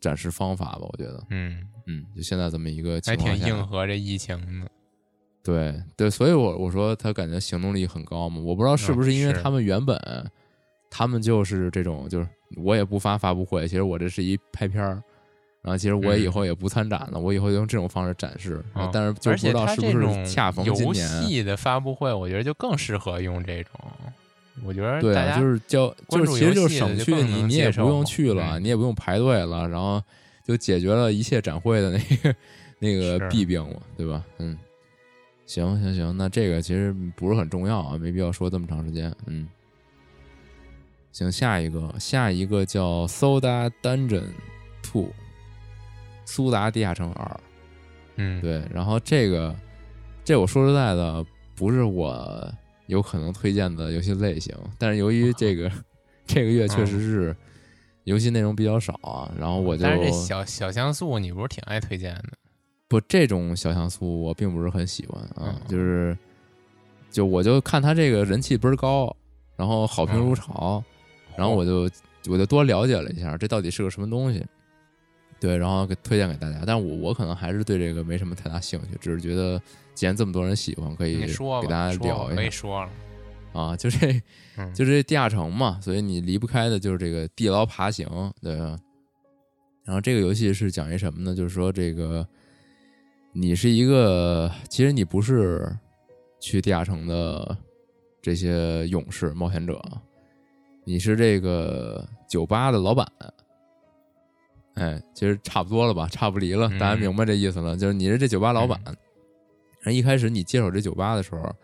[0.01, 0.81] 展示方法吧。
[0.81, 4.69] 我觉得，嗯嗯，就现在这么一个情况还挺应和这疫情的。
[5.43, 9.97] 对对，所以我我说他感觉行动力很高嘛，我不知道是不是因为他们原本
[10.91, 15.03] 他们就是这种，就是我也不发发布会，其实我这是一拍片儿，
[15.67, 23.73] 然后其实我以后也不参展了，我以后用这种方式展示，但是就不知道是不是恰逢今年游戏的发布会，我觉得就更适合用这种，
[24.65, 30.01] 我觉得对，就是叫就是其实就是省去你你也不用去了，你也不用排队了，然后
[30.45, 32.35] 就解决了一切展会的那个
[32.79, 34.25] 那个弊病嘛，对吧？
[34.39, 34.57] 嗯。
[35.47, 39.15] 行行行，那这个其实不是很重要啊，没必要说这么长时间。
[39.27, 39.47] 嗯，
[41.13, 44.25] 行，下一个，下一个叫《Soda Dungeon
[44.83, 45.05] Two》，
[46.27, 47.41] 苏达地下城二。
[48.17, 48.63] 嗯，对。
[48.71, 49.57] 然后这个，
[50.23, 51.25] 这我说实在的，
[51.55, 52.53] 不是我
[52.87, 54.55] 有可能推荐的游戏类型。
[54.77, 55.73] 但是由于这个
[56.27, 57.35] 这个月确实是
[58.05, 62.33] 游戏内容比较少啊，然后我就但是这小小像素，你不是挺爱推荐的？
[62.89, 66.17] 不，这种小像素我并不是很喜欢啊，就是，
[67.11, 69.15] 就我就看他这个人气倍儿高，
[69.57, 70.83] 然后好评如潮，
[71.37, 71.91] 然后我就
[72.29, 74.45] 我就多了解了一下，这到底是个什么东西，
[75.41, 76.63] 对，然后给推荐给大家。
[76.67, 79.61] 但我我可能还是对这个没什么太大兴趣，只是觉得
[79.95, 82.37] 既然这么多人喜欢，可以给大家聊一下。
[82.37, 82.91] 可以说了
[83.53, 84.13] 啊，就这
[84.75, 88.07] 就这地下城嘛，所以你离不开的就是这个地牢爬行，
[88.41, 88.79] 对吧？
[89.85, 91.35] 然后这个游戏是讲一什么呢？
[91.35, 92.27] 就是说这个。
[93.39, 95.71] 你是一个，其实你不是
[96.41, 97.55] 去地下城的
[98.23, 99.79] 这些勇士冒险者，
[100.85, 103.07] 你是这个酒吧的老板。
[104.77, 107.77] 哎，其实差不多了吧，差不离了，大家明白这意思了。
[107.77, 108.81] 就是你是这酒吧老板。
[108.85, 111.55] 然后一开始你接手这酒吧的时候，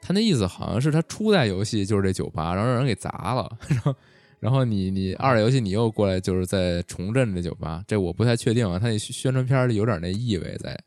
[0.00, 3.94] 他那意思好像是他初代游戏就是这酒吧，然后让人给砸了， 然后。
[4.40, 8.78] 然后你你二代游戏你又过来就是在重振这酒吧，这我不太确定啊。
[8.78, 10.78] 他那宣传片里有点那意味在，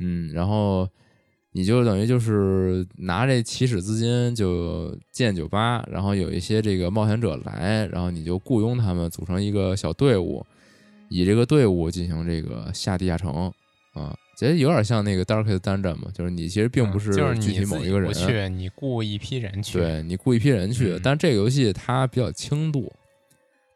[0.00, 0.88] 嗯，然后
[1.52, 10.44] 你就等于就是拿这起始资金就建酒吧，然后有一些这个冒险者来，然后你就雇佣他们组成一个小队伍，
[11.08, 13.52] 以这个队伍进行这个下地下城
[13.92, 14.14] 啊。
[14.36, 20.98] 其实有点像那个 Darkest Dungeon 嘛，就是你其实并不是具体某一个人去，你雇一批人去，对你雇一批人去。
[21.04, 22.92] 但这个游戏它比较轻度，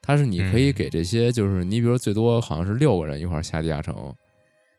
[0.03, 4.13] 它是你可以给这些，就是你比如最多好像是六个人一块下地下城，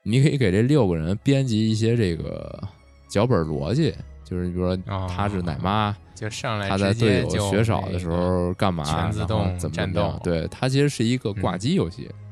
[0.04, 2.62] 你可以给这六个人编辑一些这个
[3.10, 3.96] 脚本逻辑，
[4.26, 4.76] 就是你比如说
[5.08, 10.20] 他是奶妈，就上来他在队友血少的时候干嘛，全自动怎么战斗？
[10.22, 12.29] 对，它其实是一个挂机游戏，嗯。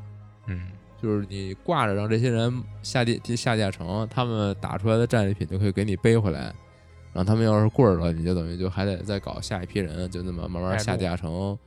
[1.02, 6.54] 就是你挂着让这些人下地下地下城，他们打出来的战利品就可以给你背回来。
[7.14, 11.58] 然后他们要是棍儿了，你就等于就还得再搞下一批人，就那么慢慢下地下城，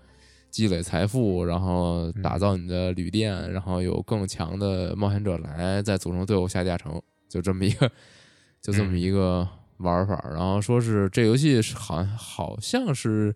[0.50, 7.90] 积累财富，然后打造你的旅店，然后有更强的冒险者来，再组成队伍下地下城，就这么一个，
[8.60, 9.46] 就这么一个
[9.78, 10.20] 玩法。
[10.30, 13.34] 然后说是这游戏是好像好像是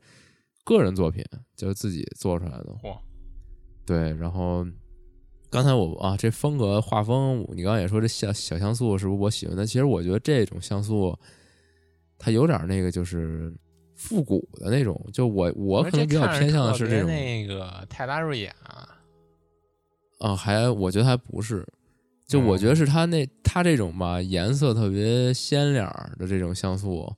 [0.64, 1.24] 个人作品，
[1.57, 2.76] 就是自己做出来的。
[2.82, 2.99] 嚯！
[3.86, 4.66] 对，然后。
[5.55, 9.64] 刚才我啊，这风格画风，你刚刚也说这小小像素是不是我喜欢的？
[9.64, 11.16] 其实我觉得这种像素，
[12.18, 13.55] 它有点那个就是
[13.94, 15.00] 复古的那种。
[15.12, 18.52] 就我我可能比较偏向的是这种那个泰拉瑞亚。
[20.18, 21.64] 啊，还我觉得还不是，
[22.26, 25.88] 就我觉得是它那它这种吧，颜色特别鲜亮
[26.18, 27.14] 的这种像素，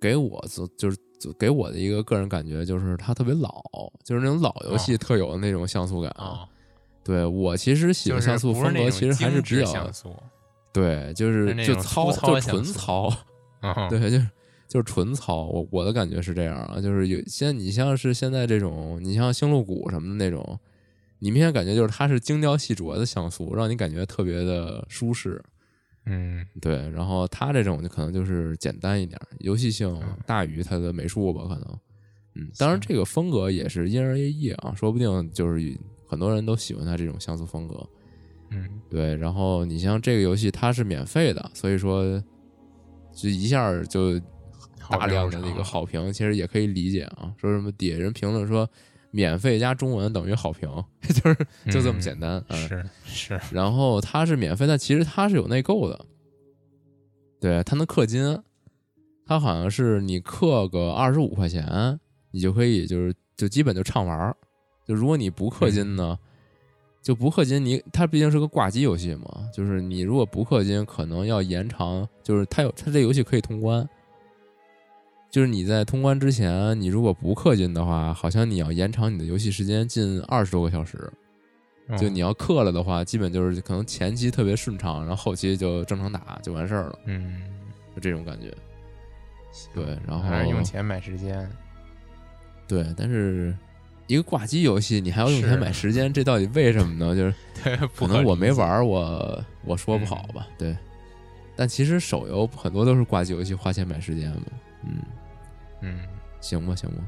[0.00, 0.96] 给我就就是
[1.36, 3.60] 给我的一个个人感觉就是它特别老，
[4.04, 6.46] 就是那种老游戏特有的那种像素感啊。
[7.10, 9.90] 对我其实喜欢像素风格，其实还是比较
[10.72, 13.12] 对，就是就糙，就纯糙，
[13.88, 14.28] 对，就是
[14.68, 15.46] 就是纯糙。
[15.46, 20.56] 我我的感觉是这样啊，就是有现在你像是现在这种，你像星露谷什么的那种，
[21.18, 25.42] 你明显感觉就是它是精雕细琢的像素，让你感觉特别的舒适。
[26.06, 31.78] 嗯，对，然后它这种就可能就是简单一点，游戏性大于它的美术吧，可能。
[32.36, 35.76] 嗯，当然这个风格也是因人而异啊，说不定就是
[36.10, 37.86] 很多人都喜欢它这种像素风格。
[38.50, 39.14] 嗯，对。
[39.14, 42.20] 然后你像这个游戏，它是免费的，所以说
[43.12, 44.18] 就一下就
[44.90, 47.32] 大量的那个好评，其实也可以理解啊。
[47.38, 48.68] 说什么底下人评论说
[49.12, 50.68] 免费加中文等于好评，
[51.00, 52.44] 就是就这么简单。
[52.50, 53.40] 是是。
[53.52, 56.04] 然后它是免费，但其实它是有内购的，
[57.40, 58.36] 对，它能氪金，
[59.24, 62.00] 它好像是你氪个二十五块钱。
[62.32, 64.36] 你就可以就是就基本就畅玩儿，
[64.90, 66.18] 就如果你不氪金呢，
[67.00, 73.88] 就不氪金，你它毕竟是个挂机游戏嘛，就是你如果不氪金，可能要延长，就是它有它这游戏可以通关，
[75.30, 81.08] 就是你在通关之前，你如果不氪金的话，好像你要延长你的游戏时间近二十多个小时，
[81.96, 87.40] 就你要氪了的话，基本就是可能前期特别顺畅，然后后期就正常打就完事儿了，嗯，
[87.94, 88.52] 就这种感觉，
[89.72, 91.48] 对，然后还是用钱买时间。
[92.66, 93.56] 对，但是
[94.10, 97.14] 一个挂机游戏，你还要用钱买时间，这到底为什么呢？
[97.14, 97.34] 就是
[97.94, 100.48] 可能我没玩，我我说不好吧。
[100.58, 100.76] 对，
[101.54, 104.42] 但其实手游很多都是挂机游戏，花钱买时间嘛。
[104.84, 104.96] 嗯
[105.82, 106.00] 嗯，
[106.40, 107.04] 行吧，行吧，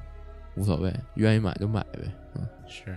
[0.55, 2.03] 无所谓，愿意买就买呗。
[2.37, 2.97] 嗯，是。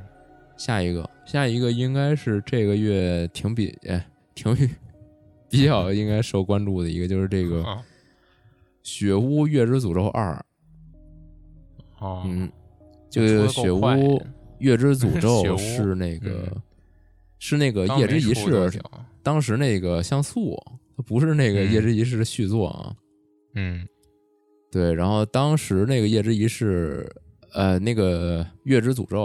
[0.55, 4.55] 下一个，下一个应该是这个月挺比哎挺
[5.49, 7.63] 比较应该受关注的一个，就是这个
[8.83, 10.45] 《雪屋月之诅咒二》。
[12.23, 12.47] 嗯，
[13.15, 14.21] 这个《雪屋
[14.59, 16.51] 月之诅 咒》是那个
[17.39, 18.51] 是那个《夜之仪式》，
[19.23, 20.61] 当时那个像素，
[20.97, 22.93] 它不是那个《夜之仪式》的续作啊。
[23.53, 23.87] 嗯，
[24.69, 24.93] 对。
[24.93, 27.09] 然后当时那个《夜之仪式》，
[27.53, 29.17] 呃，那个《月之诅咒》，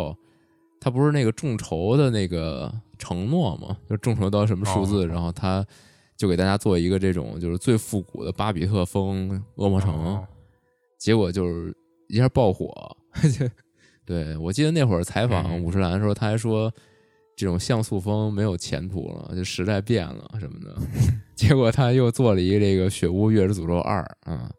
[0.80, 3.76] 它不是那个众筹的那个承诺嘛？
[3.88, 5.66] 就众筹到什么数字，然后他
[6.16, 10.24] 就给大家做一个这种就是最复古的巴比特风恶魔城，
[10.98, 11.76] 结果就是。
[12.12, 12.66] 一下爆火，
[14.10, 16.68] 对我记得那会儿采访五十岚的时候，他还说
[17.36, 20.74] 这种像素风没有前途了，就时代变了什么的。
[21.36, 24.50] 结果他又做了一个这个《雪屋月之诅咒二》啊，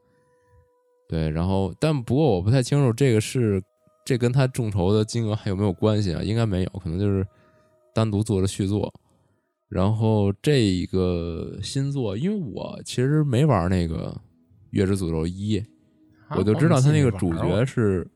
[1.10, 3.62] 对，然后但不过我不太清楚这个是
[4.06, 6.24] 这跟他众筹的金额还有没有关系啊？
[6.24, 7.28] 应该没有，可能就是
[7.94, 8.94] 单独做了续作。
[9.68, 14.18] 然后这一个新作，因为我其实没玩那个
[14.70, 15.60] 《月之诅咒一》。
[16.38, 18.08] 我就知道他那个主角是，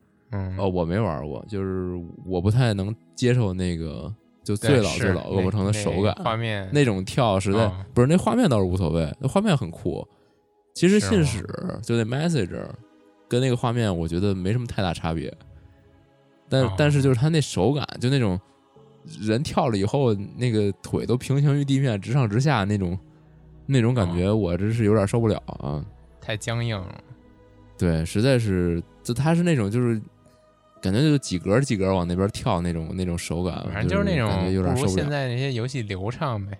[0.58, 4.12] 哦，我没玩过，就是我不太能接受那个
[4.44, 10.06] 就最老最老恶魔城的手感，画面那种跳实在不是那画面倒是无所谓，那画面很酷。
[10.74, 11.42] 其实信使
[11.82, 12.54] 就那 message
[13.28, 15.32] 跟那个画面我觉得没什么太大差别，
[16.48, 18.38] 但但是就是他那手感，就那种
[19.20, 22.98] 人跳了以后那个腿都平行于地面，直上直下那种
[23.64, 25.84] 那种感觉，我真是有点受不了啊，
[26.20, 26.94] 太僵硬了。
[27.78, 30.00] 对，实在是，就他是那种，就是
[30.86, 34.92] 感觉就几格几格往那边跳那种那种手感，反正就是那种有点受不了。
[34.92, 36.56] 现在那些游戏流畅呗，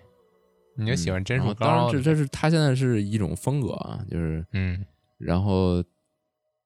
[0.75, 1.65] 你就喜欢帧数高。
[1.65, 4.83] 当然，这这是他现在是一种风格啊，就是嗯，
[5.17, 5.81] 然后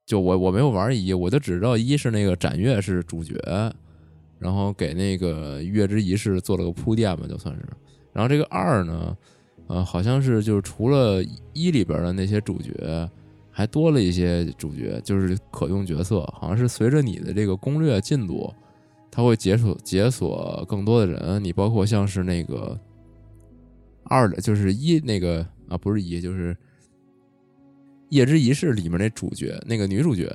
[0.08, 3.36] 就我我没有玩一，我就只知道一是那个斩月是主角，
[4.40, 7.62] 然后给那个月之仪式做了个铺垫吧，就算是。
[8.12, 9.16] 然后这个二呢，
[9.68, 13.10] 呃，好像是就是除了一里边的那些主角。
[13.52, 18.52] 还多了一些主角，就是可用角色，好像是随着你的这个攻略进度，
[19.12, 21.44] 它会解锁解锁更多的人。
[21.44, 22.80] 你包括像是那个
[24.06, 26.56] 二的，就是一那个啊，不是一，就是
[28.10, 30.28] 夜之仪式里面那主角，那个女主角，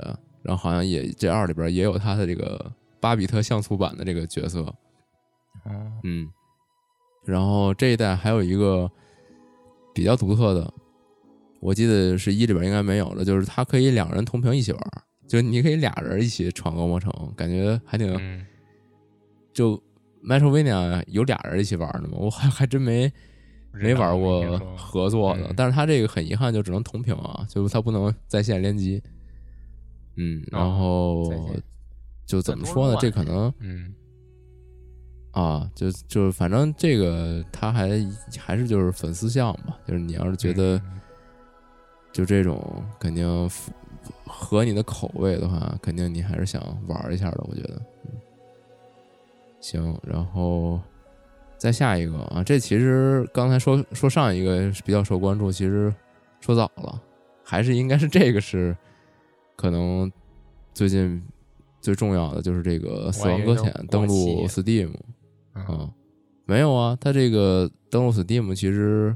[0.43, 4.61] 然后好像也这二里边也有她的这个巴比特像素版的这个角色。
[5.65, 5.73] 哦，
[6.05, 6.29] 嗯，
[7.25, 8.91] 然后这一代还有一个
[9.95, 10.75] 比较独特的。
[11.61, 14.83] 我记得是一里边应该没有的，就是它可以两人同屏一起玩，
[15.27, 18.45] 就你可以俩人一起闯恶魔城，感觉还挺。
[19.53, 19.83] 就
[20.23, 22.19] Metrovania 有俩人一起玩的吗？
[22.19, 23.11] 我还还真没
[23.73, 29.03] 没玩过合作的，但是它这个很遗憾，就只能同屏啊，就是它不能在线联机。
[30.17, 31.33] 嗯，然后
[32.27, 32.99] 就怎么说呢？
[33.01, 33.95] 这可能嗯
[35.33, 37.89] 啊，就就反正这个他还
[38.39, 40.81] 还是就是粉丝向吧，就是你要是觉得。
[42.17, 43.47] 就这种肯定
[44.25, 47.45] 合你的口味的话，肯定你还是想玩一下的。
[47.47, 47.83] 我觉得，
[49.61, 50.81] 行，然后
[51.59, 55.93] 再下一个啊，这其实刚才说说上一个比较受关注，其实
[56.41, 56.99] 说早了，
[57.45, 58.75] 还是应该是这个是
[59.55, 60.11] 可能
[60.73, 61.23] 最近
[61.83, 64.95] 最重要的，就是这个《死亡搁浅》登陆 Steam
[65.53, 65.91] 啊，
[66.47, 69.15] 没有啊，它这个登陆 Steam 其实。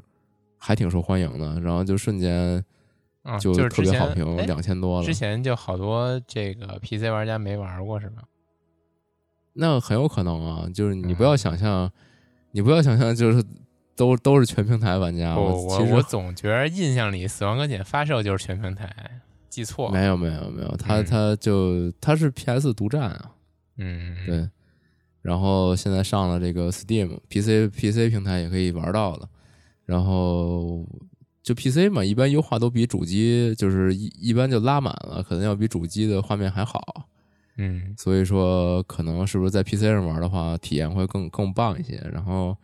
[0.62, 2.62] 还挺受欢迎的，然后就瞬间
[3.40, 5.06] 就特别好评，两千多了。
[5.06, 8.22] 之前就好多这个 PC 玩家没玩过是吧？
[9.52, 11.90] 那很有可能啊，就是你不要想象，
[12.52, 13.44] 你不要想象，就是
[13.96, 15.36] 都都是全平台玩家。
[15.36, 18.94] 我我我总觉得印象里《死亡搁浅》发售就是全平台，
[19.48, 19.92] 记错了。
[19.92, 23.32] 没有没有没有，他他就他是 PS 独占啊。
[23.76, 24.48] 嗯，对。
[25.20, 29.28] 然后现在上了这个 Steam，PC PC 平台也可以玩到了。
[29.84, 30.86] 然后
[31.42, 37.08] 就 PC 嘛，一般优化都比主机就是一一般就拉满了，可能要比主机的画面还好。
[37.56, 41.96] 嗯，所以说可能是不是在 PC 上玩的话，体验会更更棒一些。
[42.12, 42.56] 然后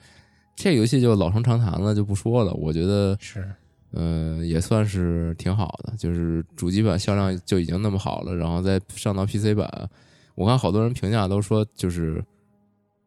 [0.55, 2.53] 这个游戏就老生常谈了，就不说了。
[2.55, 3.51] 我觉得是，
[3.93, 5.95] 嗯，也算是挺好的。
[5.97, 9.91] 就是主机版销量就已经那么好了，然后再上到 PC 版，
[10.35, 12.24] 我看好多人评价都说，就是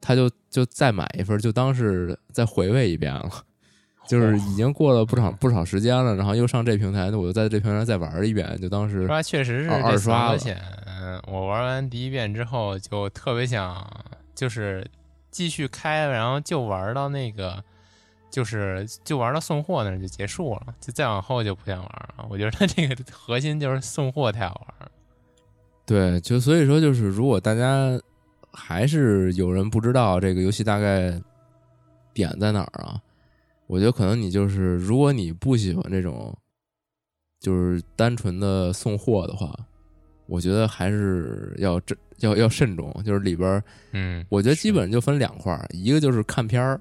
[0.01, 3.29] 他就就再买一份，就当是再回味一遍了。
[4.09, 10.39] 就是已经过了不少不少时间了，然后又上这平台，那我就在这平台再玩一遍，就当时确实是二刷了。
[11.27, 13.87] 我玩完第一遍之后，就特别想，
[14.33, 14.83] 就是
[15.29, 17.63] 继续开，然后就玩到那个，
[18.31, 21.87] 就是就玩到送货那就结束了，就再往后就不想玩
[22.17, 22.25] 了。
[22.31, 24.89] 我觉得它这个核心就是送货太好玩。
[25.85, 27.99] 对，就所以说，就是如果大家
[28.51, 31.13] 还是有人不知道这个游戏大概
[32.11, 32.99] 点在哪儿啊，
[33.69, 36.35] 我觉得可能你就是，如果你不喜欢这种，
[37.39, 39.55] 就是单纯的送货的话。
[40.25, 43.63] 我觉得还是要这要要慎重，就是里边
[43.93, 46.79] 嗯，我觉得基本上就分两块儿，一个就是看片儿，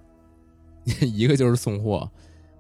[1.01, 2.07] 一个就是送货，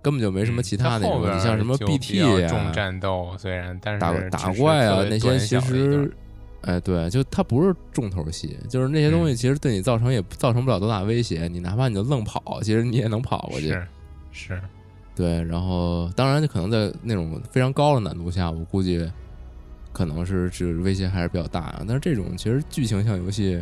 [0.01, 1.07] 根本就没什么其他的。
[1.07, 6.11] 你像什么 BT 啊，重战斗虽然，但是打打怪啊那些其实，
[6.63, 11.49] 哎，对，就它不是重头戏，就是那些东西其实对你造成也造成不了多大威胁。
[11.49, 13.69] 你哪怕你就愣跑，其实你也能跑过去。
[13.69, 13.87] 是
[14.31, 14.61] 是，
[15.15, 15.43] 对。
[15.45, 19.11] 然后当然，可能在那种非常高的难度下，我估计。
[19.91, 23.61] 可能是这威胁还是比较大啊，但是这种其实剧情向游戏，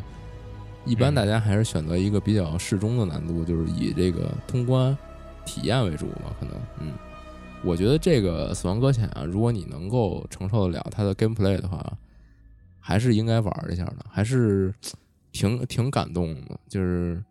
[0.85, 4.95] 一般大家还是选择一个比较适中的难度，就是以这个通关
[5.47, 6.35] 体验为主嘛。
[6.39, 6.93] 可能，嗯，
[7.63, 11.81] 我觉得这个《死亡搁浅》啊，如果你能够承受得了它的 gameplay 的话，
[12.81, 14.75] 还是应该玩一下的，还是
[15.37, 17.23] 挺挺感动的，就是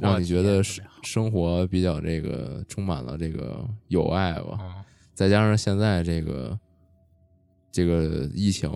[0.00, 4.84] 让你觉得生生活比较这个充满了这个友爱吧。
[5.14, 6.58] 再加上现在这个。
[7.76, 8.70] 这个疫情，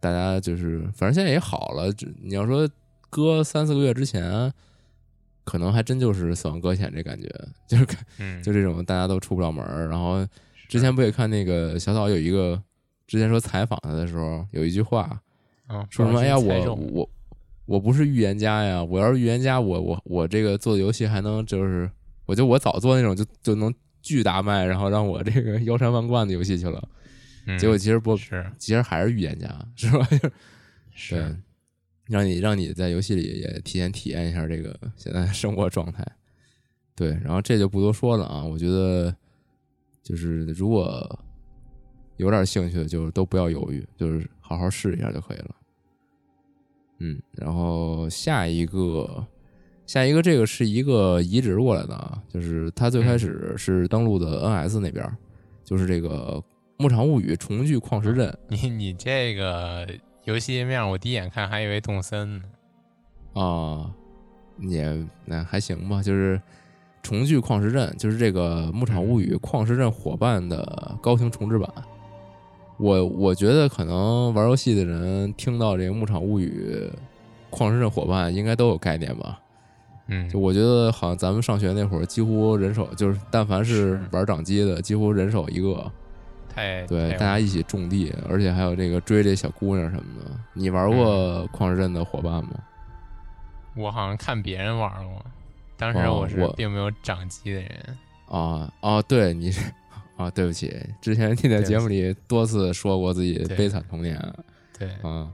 [0.00, 1.90] 大家就是反正现在也好了。
[2.20, 2.68] 你要说
[3.08, 4.52] 搁三四个月之前，
[5.44, 7.26] 可能还真就是死亡搁浅这感觉，
[7.66, 7.86] 就是
[8.44, 10.26] 就这种大家都出不了门然后
[10.68, 12.62] 之前不也看那个小草有一个
[13.06, 15.18] 之前说采访他的时候有一句话，
[15.88, 16.20] 说什么？
[16.20, 17.10] 哎呀，我我
[17.68, 18.82] 我不是预言家呀！
[18.82, 21.88] 我要是预言家，我我我这个做的游戏还能就是，
[22.24, 26.82] 我觉得我早做那种就就能巨大卖，然后让我这个腰缠万贯的游戏去了。
[27.58, 30.08] 结果其实不是，其实还是预言家，是吧？
[30.94, 31.36] 是，
[32.06, 36.02] 让你让你在游戏里也提前体验一下这个现在生活状态。
[36.96, 38.42] 对，然后这就不多说了啊。
[38.42, 39.14] 我觉得
[40.02, 41.20] 就是如果
[42.16, 45.54] 有点兴趣的，就都不要犹豫，就是好好试一下就可以了。
[46.98, 49.26] 嗯，然后下一个，
[49.86, 55.04] 下一个这个是一个移植过来的啊，就是它最开始是登录的 NS 那边，
[55.64, 56.42] 就是这个。
[56.80, 59.84] 《牧场物语》重聚矿石镇，你你这个
[60.22, 62.44] 游戏页面，我第一眼看还以为动森呢。
[63.32, 63.90] 啊，
[64.60, 66.40] 也那还行吧，就是
[67.02, 71.68] 重聚矿石镇，就是这个《牧场物语》矿石镇伙伴的高清重置版。
[72.78, 76.90] 我我觉得可能玩游戏的人听到这个《牧场物语》
[77.50, 79.38] 矿石镇伙伴，应该都有概念吧？
[80.06, 85.90] 嗯，就我觉得好像咱们上学那会儿，几乎人手就是，但凡是玩掌机的，几乎人手一个。
[86.54, 90.30] 太对，大家一起种地，而且还有这个追这小姑娘什么的。
[90.54, 92.50] 你玩过矿石镇的伙伴吗？
[93.76, 95.24] 我好像看别人玩过，
[95.76, 97.70] 当时我是并没有掌机的人。
[98.28, 99.60] 啊哦，对，你是
[100.18, 104.20] 啊，对不起，之前你在节目里多次说过自己悲惨童年。
[104.78, 105.26] 对，啊，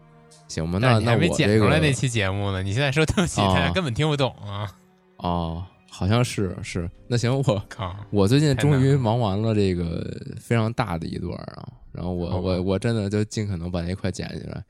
[0.46, 2.62] 行吧，那那我这个那期节目呢？
[2.62, 4.70] 你现在说对不起，大家根本听不懂啊。
[5.16, 5.64] 哦。
[5.96, 7.62] 好像是是，那行我
[8.10, 10.04] 我最近终于忙完了这个
[10.40, 14.60] 非常大的一段啊，然后我我我真的就尽可能把那块剪起来，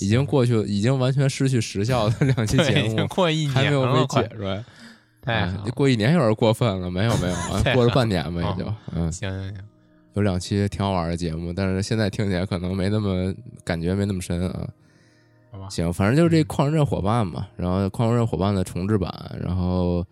[0.00, 4.62] 已经过去已经完全失去时效的 两期节目，过一年还没有被剪出来，
[5.24, 7.34] 哎，过一年有点过分了，没有没有，
[7.74, 9.64] 过了半年吧也就，嗯，行行行，
[10.14, 13.32] 有两期挺好玩的节目，但是现在听起来可能没那么
[13.64, 20.04] 感觉没那么深啊，行，反正就是这矿石镇伙伴嘛，然后矿石镇伙伴的重置版，然后。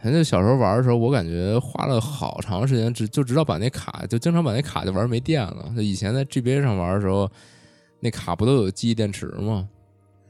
[0.00, 5.72] 反正小时候玩的时候，我感觉花了好长时间，直就直到把那卡，就经常把那卡就玩没电了。
[5.74, 7.28] 就以前在 GBA 上玩的时候，
[7.98, 9.68] 那卡不都有记忆电池吗？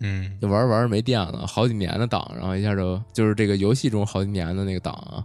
[0.01, 5.25] 嗯，就玩着玩着没电了，好几年的档，然后一下就就是这个游戏中好几年的那个档啊，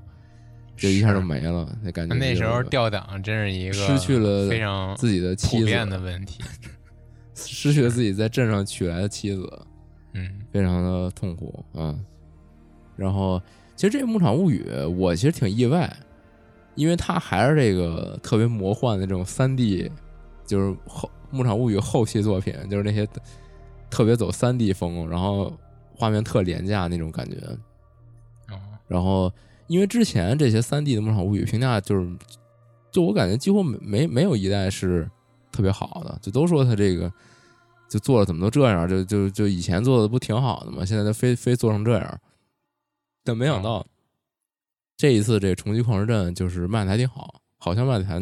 [0.76, 1.68] 就一下就没了。
[1.82, 6.44] 那感觉那时候掉档真是一个失去了非常自己的妻子的问题，
[7.36, 9.48] 失去了自己在镇上娶来的妻子，
[10.14, 11.96] 嗯，非常的痛苦啊。
[12.96, 13.42] 然后。
[13.76, 15.92] 其实这个《牧场物语》，我其实挺意外，
[16.76, 19.92] 因为它还是这个特别魔幻的这种三 D，
[20.46, 23.06] 就是后《牧场物语》后期作品，就是那些
[23.94, 25.54] 特别走三 D 风，然后
[25.96, 27.38] 画面特廉价那种感觉。
[28.88, 29.32] 然后，
[29.68, 32.18] 因为之前这些三 D 的《牧场物语》评价就是，
[32.92, 35.08] 就我感觉几乎没没没有一代是
[35.52, 37.12] 特别好的，就都说它这个
[37.88, 40.84] 就做的怎么都这样，就就就以前做的不挺好的吗？
[40.84, 42.20] 现在就非非做成这样。
[43.24, 43.86] 但没想到，
[44.98, 48.20] 这一次这个重击矿石镇就是卖的还挺好，好像卖的还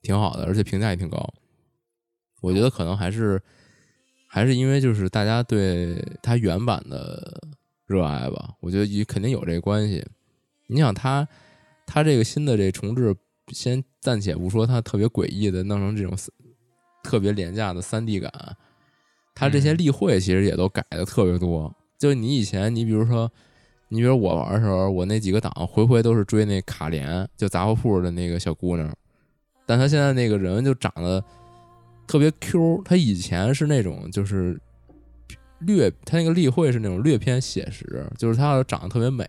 [0.00, 1.22] 挺好的，而且评价也挺高。
[2.40, 3.40] 我觉得可能还是
[4.32, 7.42] 还是因为就是大家对它原版的
[7.86, 8.54] 热爱吧。
[8.60, 10.06] 我觉得也肯定有这个关系。
[10.68, 11.26] 你想，它
[11.84, 13.12] 它这个新的这重置，
[13.48, 16.16] 先暂且不说它特别诡异的弄成这种
[17.02, 18.32] 特别廉价的三 D 感，
[19.34, 21.74] 它这些例会其实也都改的特别多。
[21.98, 23.28] 就你以前，你比如说。
[23.92, 28.88] 你比如我玩的时候，我那几个档回回都是追那卡莲，就杂货铺的那个小姑娘，
[29.66, 31.20] 但她现在那个人就长得
[32.10, 32.82] 特别 Q。
[32.84, 34.60] 他以前是那种就是
[35.60, 39.26] 略，他那个例会是那种略偏写实，就是他要是长得特别美，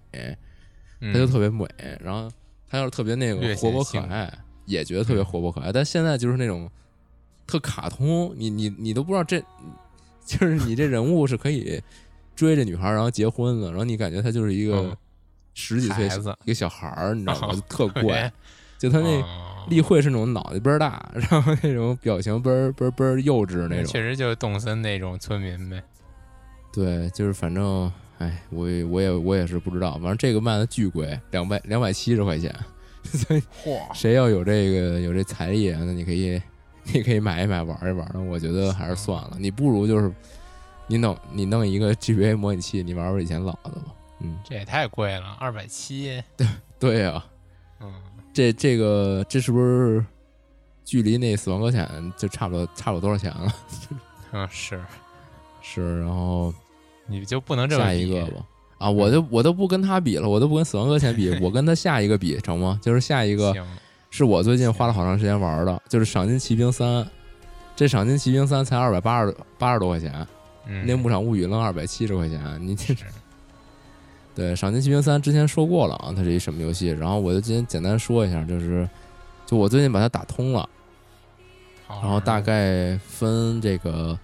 [1.00, 1.68] 他就特别美。
[2.00, 2.30] 然后
[2.68, 4.32] 他要是特别那个活泼可爱，
[4.66, 5.72] 也觉得特别活泼可爱。
[5.72, 6.70] 但现在就是那种
[7.46, 9.40] 特卡通，你你你都不知道这
[10.26, 11.82] 就是你这人物是可以。
[12.34, 14.98] 追这女孩，然后结婚了，然后你感觉他就是一个
[15.54, 16.08] 十几岁
[16.44, 17.54] 一个小孩儿，你知道吗？
[17.54, 18.32] 就特怪，
[18.80, 19.22] 就他那
[19.70, 25.82] 例会是那种脑袋倍儿大， 然后那种表情倍儿倍儿倍儿幼稚那种，确实就是动森那种村民呗。
[26.74, 32.54] 对，就是反正，哎，我我也我也是不知道，反正这个卖的巨贵，两百两百七十块钱，
[33.04, 33.42] 所以
[33.94, 36.42] 谁要有这个有这财力，那你可以
[36.94, 38.10] 你可以买一买玩一玩。
[38.14, 40.12] 那我觉得还是算了，你不如就是。
[40.88, 43.84] 你弄你弄一个 GBA 模拟器，你玩玩以前老的吧。
[44.20, 46.22] 嗯，这也太贵了，二百七。
[46.36, 46.46] 对
[46.78, 47.31] 对呀，嗯，
[48.34, 50.06] 这这个这是不是
[50.86, 53.54] 距离那死亡搁浅就差不多差不多多少钱了？
[54.32, 54.82] 嗯， 是
[55.62, 56.54] 是，然后
[57.08, 58.46] 你就不能这么下一个吧？
[58.78, 62.80] 啊，我就我都不跟他比了，我都不跟死亡搁浅比， 我跟他下一个比成吗？
[62.82, 63.56] 就是下一个
[64.10, 67.08] 是我最近花了好长时间玩的，就是赏金骑兵三。
[67.76, 70.28] 这赏金骑兵三才二百八十八十多块钱。
[70.86, 72.94] 那牧场物语扔二百七十块钱，你这
[74.36, 76.88] 对《赏金骑兵三》之前说过了啊，它是一什么游戏？
[76.88, 78.88] 然后我就今天简单说一下，就是
[79.46, 80.68] 就我最近把它打通了，
[81.88, 84.18] 然后大概分这个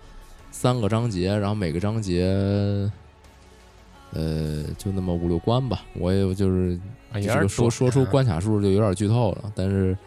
[0.52, 2.26] 三个章节，然后每个章节
[4.14, 5.84] 呃就那么五六关吧。
[5.94, 6.80] 我也就是
[7.14, 9.98] 这个说说出关卡数就有点剧透了，但是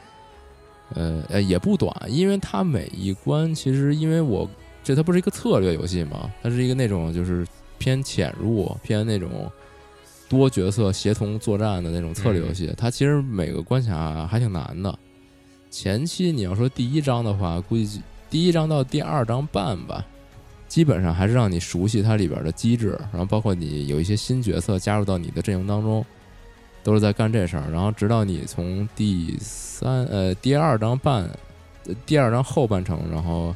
[0.95, 4.49] 呃呃也不短，因为它每一关其实因为我。
[4.83, 6.31] 这它不是一个策略游戏嘛？
[6.43, 7.47] 它是一个那种就是
[7.77, 9.29] 偏潜入、偏那种
[10.31, 12.73] 多角色协同作战的那种策略游戏。
[12.79, 14.99] 它其实每个关卡还挺难的。
[15.71, 18.01] 前期你要说第一章的话，估计
[18.31, 20.07] 第一章到第二章半吧，
[20.69, 26.07] 基本上还是让你熟悉它里边的机制，然后包括你有一些新角色加入到你的阵营当中，
[26.83, 27.71] 都是在干这事儿。
[27.71, 31.29] 然后直到你从第三呃第二章半
[32.07, 33.55] 第二章后半程，然后。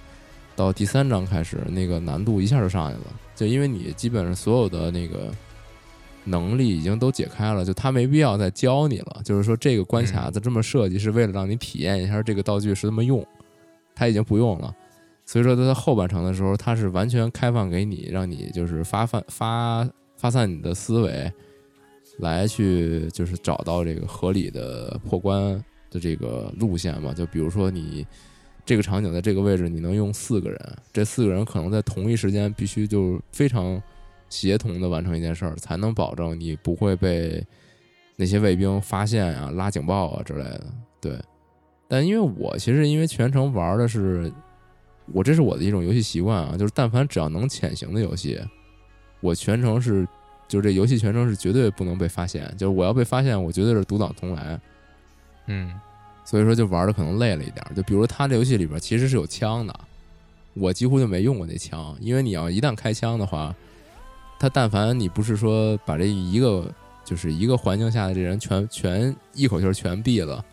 [0.56, 5.32] 到第三章开始，那个难度一下就上去了，就因为你基本上所有的那个
[6.24, 9.20] 能力已经都解开了，就他没必要再教你了。
[9.24, 13.24] 就是说，这个关卡它这么设计是为了让你体验一下这个道具是怎么用，
[13.94, 14.74] 他已经不用了。
[15.24, 21.32] 所以说，他在后半程的时候，他是完全开放给你，让你就是发散发发散你的思维，
[22.18, 27.12] 来去就是找到这个合理的破关的这个路线嘛。
[27.12, 28.06] 就比如说你。
[28.66, 30.58] 这个场景在这个位置，你能用四个人，
[30.90, 33.78] 这四个人可能在同一时间必须就非常
[34.34, 37.44] 协同的完成一件事儿，才能保证你不会被
[38.16, 40.66] 那些卫兵发现啊、拉警报啊之类的。
[41.00, 41.18] 对，
[41.86, 44.32] 但因为我其实因为全程玩的是
[45.12, 48.40] 我这是我的一种游戏习惯啊，就是但凡只要能潜行的游戏，
[49.20, 50.06] 我全程是
[50.48, 54.60] 就是这游戏全程是绝对不能被发现，就是我要被发现，我绝对是独挡重来。
[55.46, 55.72] 嗯。
[56.26, 59.80] 所以说就玩的可能累了一点，就比如他这游戏里边其实是有枪的，
[60.54, 63.54] 我几乎就没用过那枪，因为你要一旦开枪的话，
[64.38, 66.70] 他但凡你不是说把这一个
[67.04, 70.44] 就是一个环境下的这人全全一口气全毙了，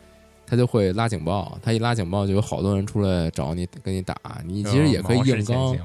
[0.45, 4.15] 他就会拉警报，他一拉警报就有好多人出来找你跟你打，
[4.45, 5.77] 你其实也可以硬刚，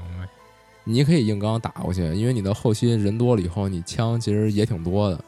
[0.83, 5.19] 你可以硬刚打过去，因为你到后期人多了以后，你枪其实也挺多的，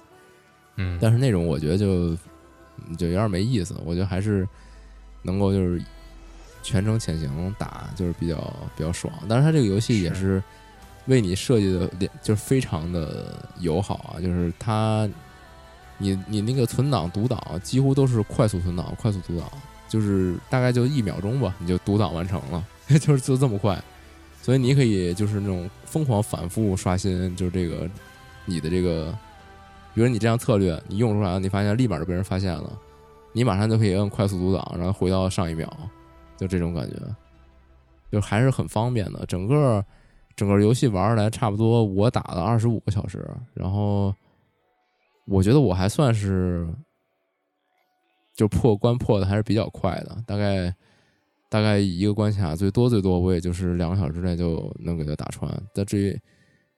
[0.77, 2.15] 嗯，但是那种我觉得就
[2.97, 4.47] 就有点没意思，我觉得还是
[5.21, 5.81] 能够就是
[6.63, 8.35] 全程潜行打就是比较
[8.77, 10.41] 比较爽，但是它这个游戏也是
[11.09, 11.89] 为你设计的，
[12.21, 15.09] 就是非常的友好啊，就是它。
[16.01, 19.45] 你你那个存档读档几乎都是快速存档、快速读档，
[19.89, 22.65] 就是大概就一秒钟吧，你就读档完成了，
[23.01, 23.77] 就是就这么快。
[24.41, 27.85] 所以你可以就是那种疯狂反复刷新，就是这个
[28.45, 29.11] 你的这个，
[29.93, 32.71] 比如你这样策略你用出来了，你发现立马就被人发现了，
[33.33, 35.69] 你马上就可以摁快速读档，然后回到上一秒，
[36.37, 36.95] 就这种感觉，
[38.09, 39.25] 就还是很方便的。
[39.25, 39.83] 整个
[40.39, 44.15] 整个游戏玩下来，差不多我打了二十五个小时，然后。
[45.31, 46.67] 我觉得我还算是，
[48.35, 50.73] 就破关破的还是比较快的，大概
[51.51, 55.47] 大概一个关卡最多最多我也就是两个小时之内就能给它打穿。
[55.71, 56.19] 但至于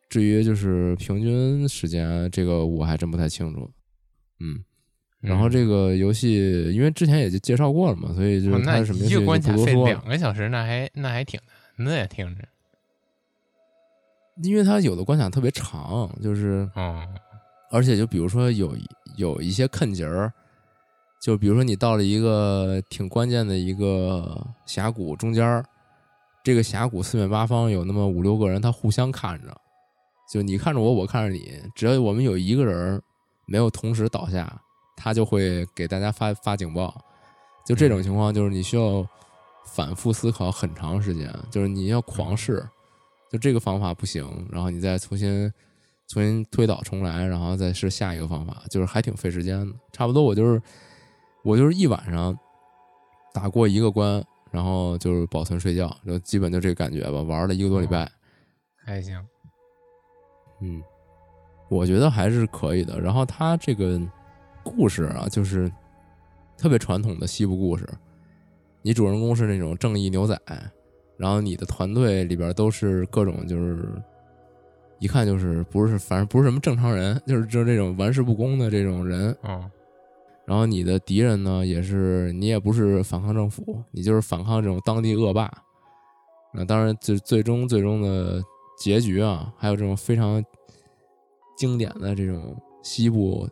[0.09, 3.71] 至于就是平均时间，这个我还真不太清楚。
[4.41, 4.61] 嗯，
[5.21, 11.39] 然后这个游戏因为之前也就介绍过了嘛，所以就是它什么一个关卡费两个小时，那还那还挺
[11.77, 12.43] 难的呀，听着。
[14.43, 17.07] 因为它有的关卡特别长，就是嗯。
[17.73, 18.75] 而且就比如说有
[19.15, 20.29] 有一些坑节儿，
[21.21, 25.63] 就比如说你到了一个挺关键的一个峡谷中间儿，
[26.43, 29.55] 这个峡谷四面八方有那么五六个人，他互相看着，
[30.29, 33.01] 就你看着我，我看着你，只要我们有一个人
[33.45, 34.53] 没有同时倒下，
[34.97, 36.93] 他就会给大家发发警报。
[37.65, 39.07] 就这种情况，就是你需要
[39.65, 42.67] 反复思考很长时间，就是你要狂试，
[43.31, 45.51] 就这个方法不行，然后你再重新。
[46.07, 49.73] 重新推倒重来，然后再试下一个方法，就是还挺费时间的。
[49.93, 50.61] 差不多我就是
[51.41, 52.37] 我就是一晚上
[53.33, 54.21] 打过一个关，
[54.51, 57.21] 然后就是保存睡觉，就基本就这个感觉吧。
[57.21, 58.11] 玩了一个多礼拜，
[58.83, 59.25] 还行。
[60.59, 60.83] 嗯，
[61.69, 62.99] 我觉得还是可以的。
[62.99, 63.97] 然后他这个
[64.65, 65.71] 故事啊，就是
[66.57, 67.87] 特别传统的西部故事。
[68.81, 70.37] 你主人公是那种正义牛仔，
[71.21, 73.87] 然后你的团队里边都是各种就是。
[75.03, 79.35] 一看就是不是，反正不是什么正常人，就是就是这种玩世不恭的这种人。
[79.41, 79.67] 嗯，
[80.45, 85.51] 然后你的敌人呢，也是你也不是反抗政府，你就是反抗这种当地恶霸。
[86.53, 88.43] 那当然，最最终最终的
[88.77, 90.39] 结局啊，还有这种非常
[91.57, 93.49] 经典的这种西部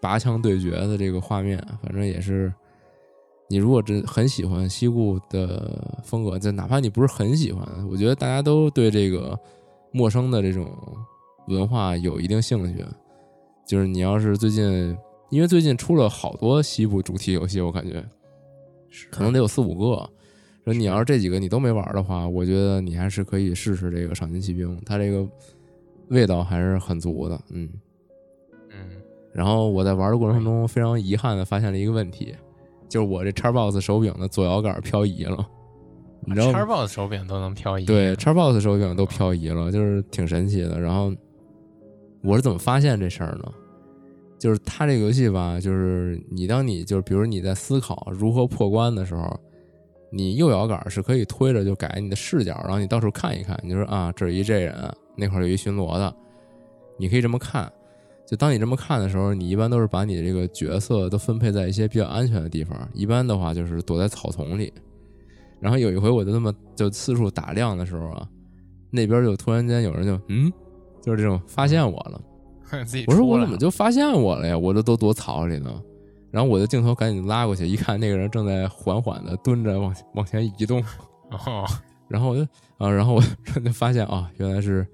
[0.00, 2.50] 拔枪对决的这个画面，反正也是
[3.50, 9.38] 你如果真很喜欢西部的风格，就哪怕你不是很喜欢，我觉得大家都对这个。
[9.92, 10.70] 陌生的这种
[11.48, 12.84] 文化有一定兴趣，
[13.66, 14.96] 就是你要是最近，
[15.30, 18.00] 因为最近出了好多西部主题游戏，我感觉
[19.10, 20.08] 可能得有四五个。
[20.64, 25.28] 说你要是这几个你都没玩的话，我觉得你还是可以试试这个《赏金骑兵》，它这个
[26.10, 27.40] 味道还是很足的。
[27.50, 27.68] 嗯
[28.68, 28.90] 嗯。
[29.32, 32.32] 然后我在玩的过程中，非常遗憾的发现了一个问题，
[32.90, 35.46] 就是我这叉 box 手柄的左摇杆漂移了。
[36.26, 40.78] 你知道叉 box 手柄都能漂移，对，叉 box 手柄都漂移了，就是挺神奇的。
[40.78, 41.10] 然后
[42.22, 43.50] 我是怎么发现这事儿呢？
[44.38, 49.38] 就是它这个游戏吧，就是你当你就是比如你在思考如何破关的时候，
[50.10, 54.74] 你右摇杆是可以推着就改你的视角，然后你到处看一看，你就说啊，这是一这人，
[55.16, 56.14] 那块有一巡逻的，
[56.98, 57.70] 你可以这么看。
[58.30, 64.72] 就当你这么看的时候，你一般都是把你这个角色都分配在一些比较安全的地方，一般的话就是躲在草丛里。
[65.58, 68.28] 然后有一回，我就那么就四处打量的时候啊，
[68.88, 70.48] 那边就突然间有人就嗯，
[71.02, 72.22] 就是这种发现我了。
[73.08, 74.56] 我说我怎么就发现我了呀？
[74.56, 75.82] 我这都躲草里呢。
[76.30, 80.80] 然后我的镜头赶紧拉过去，一看那个人正在缓缓的蹲着往往前移动。
[82.06, 82.42] 然后我就
[82.78, 83.22] 啊，然后我
[83.64, 84.86] 就发现啊，原来是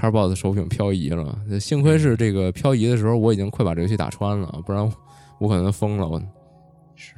[0.00, 1.38] 叉 boss 手柄漂移了。
[1.60, 4.90] 幸亏是这个漂移的时候，我已经快把这游戏打穿了，不然
[5.38, 6.08] 我可能疯了。
[6.08, 6.18] 我
[6.96, 7.16] 是。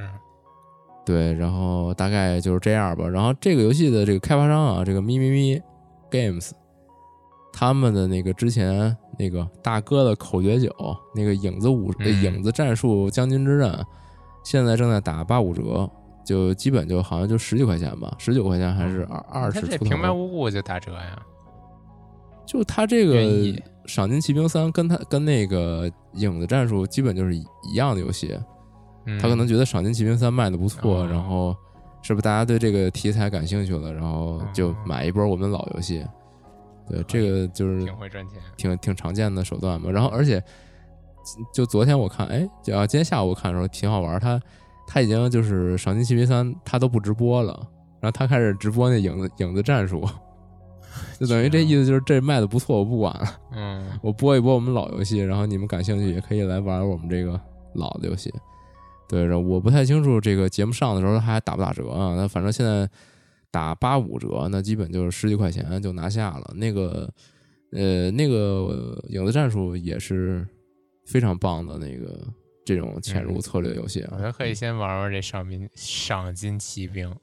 [1.04, 3.08] 对，然后大概就是这样吧。
[3.08, 5.62] 然后这个游戏的这个开发商啊，这个咪咪咪
[6.10, 6.50] Games，
[7.52, 10.74] 他们的那个之前那个大哥的口诀九，
[11.14, 13.72] 那个影子武影子战术将军之刃，
[14.44, 15.88] 现在正在打八五折，
[16.24, 19.84] 就基本就好像就十几块钱吧，十九块钱还是二二十出头。
[19.84, 21.20] 平白无故就打折呀？
[22.52, 23.14] 就他这个
[23.86, 28.38] 《赏金骑兵三》跟他跟那个影子战术基本就是一样的游戏。
[29.18, 31.56] 他可能觉得《赏金骑兵三》卖的不错，然后
[32.02, 36.04] 是不是大家对这个题材感兴趣了，然后就买一波我们老游戏。
[36.86, 39.90] 对，这个就是挺会赚钱，挺挺常见的手段嘛。
[39.90, 40.42] 然后，而且
[41.54, 44.20] 就昨天我看，哎，就今天下午我看的时候挺好玩。
[44.20, 44.38] 他
[44.86, 47.54] 他已经就是赏金骑兵三，他都不直播了，
[47.98, 50.06] 然后他开始直播那影子影子战术，
[51.20, 53.40] 就等于这意思就是这卖的不错，我不管了。
[53.52, 57.40] 嗯，我播一播我们老游戏，然后你们感兴趣也可以来玩我们这个
[57.74, 58.32] 老的游戏。
[59.08, 62.14] 对，然后我不太清楚这个节目上的时候还打不打折啊？
[62.16, 62.88] 那反正现在
[63.50, 66.52] 打八五折，那基本就是十几块钱就拿下了。
[66.56, 67.08] 那个
[67.72, 70.46] 呃，那个影子战术也是
[71.04, 72.26] 非常棒的那个
[72.64, 74.10] 这种潜入策略游戏啊。
[74.12, 77.14] 我觉得可以先玩玩这赏金赏金骑兵。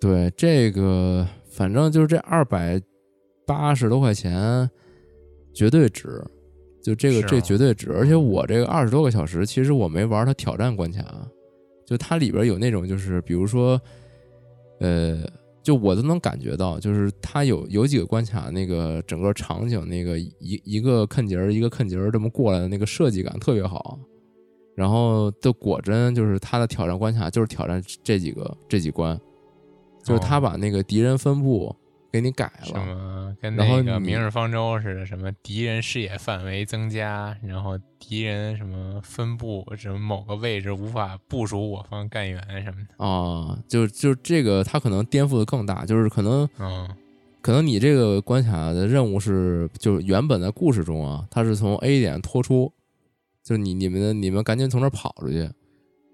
[0.00, 2.80] 对，这个反正就是这二百
[3.46, 4.70] 八十多块钱
[5.52, 6.22] 绝对值。
[6.82, 11.04] 就这个，这绝对值，而且我这个二十多个小时，其实我没玩它挑战关卡，
[11.86, 13.78] 就它里边有那种，就是比如说，
[14.78, 15.22] 呃，
[15.62, 20.32] 就我都能感觉到，就是它有有几个关卡，那个整个场景那个一
[20.64, 23.98] 一个坑节儿一个坑节儿这么过来的那个设计感特别好，
[24.74, 29.20] 然后的果真就是它的挑战关卡就是挑战这几个这几关，
[30.02, 31.74] 就是他把那个敌人分布。
[32.12, 46.90] 给你改了，什么跟那个《明日方舟》似的，什么敌人视野范围增加，然后敌人什么分布，什么某个位置无法部署我方干员什么的啊，就就这个，他可能颠覆的更大，就是可能，嗯，
[47.40, 52.72] 可能你这个关卡的任务是，就是原本在故事中啊，它是从 A 点拖出，
[53.44, 55.48] 就是你你们你们赶紧从这跑出去，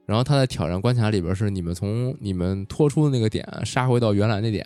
[0.07, 4.64] 然后他在挑战关卡里边是你们从你们拖出的那个点杀回到原来那点。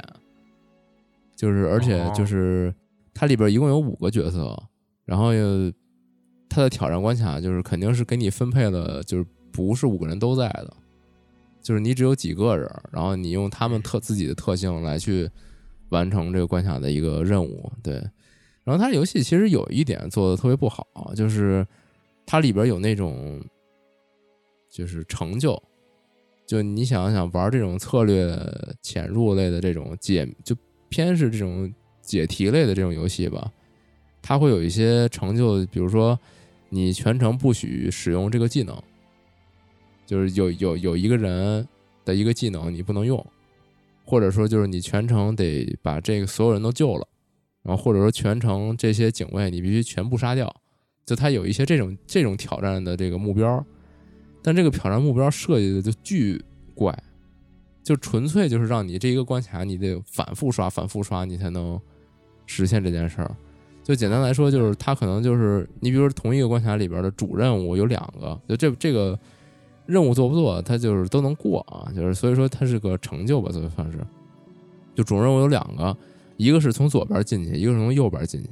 [1.35, 2.75] 就是，而且就是，
[3.15, 4.63] 它里边一共有五个角色，
[5.07, 5.31] 然后
[6.51, 10.77] 它的挑战关卡就是肯定是给你分配了，就是不是五个人都在的，
[11.63, 15.31] 就是你只有几个人，然后你用他们特自己的特性来去
[15.89, 17.73] 完成这个关卡的一个任务。
[17.83, 17.95] 对，
[18.63, 20.85] 然后它游戏其实有一点做的特别不好，
[21.17, 21.67] 就是
[22.27, 23.41] 它里边有那种
[24.71, 25.63] 就是成就，
[26.47, 28.39] 就你想想玩这种策略
[28.81, 30.57] 潜入类的这种解就。
[30.93, 33.53] 偏是这种解题类的这种游戏吧，
[34.21, 36.19] 它会有一些成就，比如说
[36.69, 38.77] 你全程不许使用这个技能，
[40.05, 41.65] 就是有有有一个人
[42.05, 43.25] 的一个技能你不能用，
[44.05, 47.07] 或者说就是你全程得把这个所有人都救了，
[47.63, 50.53] 然后或者说全程这些警卫你必须全部杀掉，
[51.07, 53.65] 就它有一些这种这种挑战的这个目标，
[54.43, 56.43] 但这个挑战目标设计的就巨
[56.75, 56.97] 怪。
[57.83, 61.81] 就纯粹就是让你这一个关卡，你得反复刷、反复刷，你才能
[62.47, 63.37] 实现这件事儿。
[63.83, 69.19] 就简单来说，就是它可能就是你，比如说同一个关卡里边的主任务有两个，就这这个
[69.87, 71.91] 任务做不做，它就是都能过啊。
[71.97, 73.99] 就是所以说它是个成就吧，就算是。
[74.95, 75.97] 就主任务有两个，
[76.37, 78.51] 一个是从左边进去，一个是从右边进去。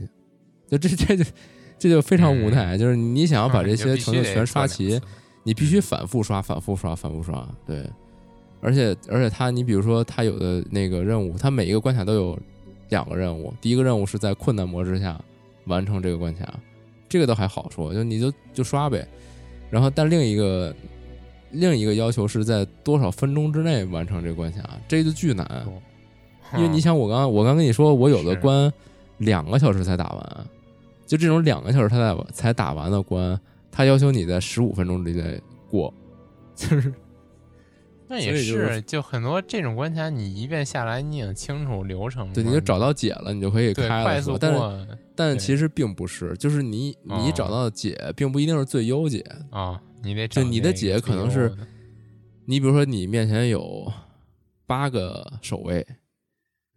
[0.67, 1.31] 就这这就
[1.79, 4.99] 这就非常无奈，就是你想要把这些成就全刷齐，
[5.49, 7.83] 你必须反复刷、反复刷、反复刷，对。
[8.61, 12.39] 而且而且他，你比如说他有的那个任务，他每一个关卡都有
[12.91, 13.51] 两个任务。
[13.59, 15.19] 第一个任务是在困难模式下
[15.65, 16.53] 完成这个关卡，
[17.09, 19.09] 这个倒还好说，就你就就刷呗。
[19.71, 20.75] 然后，但另一个
[21.51, 25.67] 另一个要求是在多少分钟之内完成这个关卡，这就巨难。
[26.57, 28.71] 因为你想，我刚我刚跟你说，我有的关
[29.17, 30.47] 两个小时才打完，
[31.07, 33.41] 就这种两个小时他才才打完的关，
[33.79, 35.95] 他要求你在十五分钟之内过，
[36.57, 36.93] 就是。
[38.09, 44.03] 那也是，就很多这种关卡，你一遍下来，你已经清楚流程，对，你就找到解了，你就可以开了。
[44.03, 49.81] 快速但但其实并不是，就是你你找到的解，并不一定是最优解啊。
[50.03, 51.57] 你得就你的解可能是，
[52.47, 53.87] 你比如说你面前有
[54.67, 55.87] 八个守卫，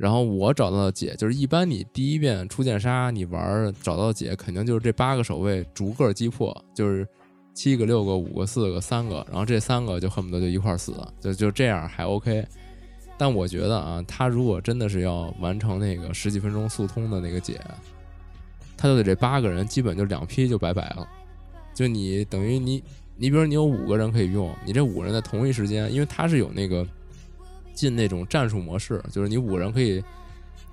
[0.02, 7.08] 然后我找到的解就是，一般你第一遍出剑杀，你玩找到解，肯定就是这八个守卫逐个击破，就是。
[7.54, 12.48] 七个、六个、五个、四个、三个，然后这三个就恨不得就一块死，就就这样还 OK。
[13.18, 17.60] 但我觉得啊，他如果真的是要完成那个十几分钟速通的那个解，
[18.78, 21.06] 他就得这八个人基本就两批就拜拜了。
[21.74, 22.82] 就你等于你，
[23.18, 26.88] 你比如你有五个人可以用，你这五个人在同一时间，因为他是有那个
[27.74, 30.04] 进那种战术模式，就是你五人可以，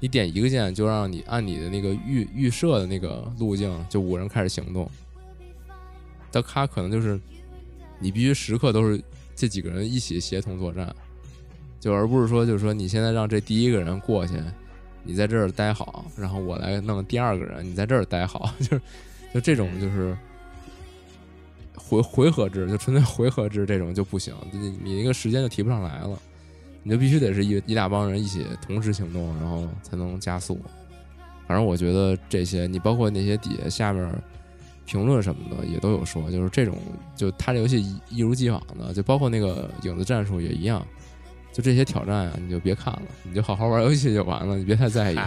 [0.01, 4.89] 你点一个键就让你按你的那个预预设的那个路径，就五人开始行动。
[6.31, 7.19] 但他可能就是，
[7.99, 9.03] 你必须时刻都是
[9.35, 10.95] 这几个人一起协同作战，
[11.81, 14.35] 就而不是说就是说你现在让这第一个人过去，
[15.03, 18.81] 你在这儿待好，然后我来弄第二个人，你在这儿待好， 就是
[19.33, 20.17] 就这种就是
[21.75, 26.21] 回回合制，就纯粹回合制这种就不行，你你那个时间就提不上来了，
[26.89, 30.59] 你就必须得是一一大帮人一起同时行动，然后才能加速。
[31.47, 34.11] 反正我觉得这些，你包括那些底下下面。
[34.87, 36.79] 评论什么的也都有说，就是这种
[37.15, 40.83] 就他这游戏一如既往的，就包括那个影子战术也一样，
[41.53, 45.19] 就这些挑战啊，你就别看了，你就好好玩游戏就完了，你别太在意。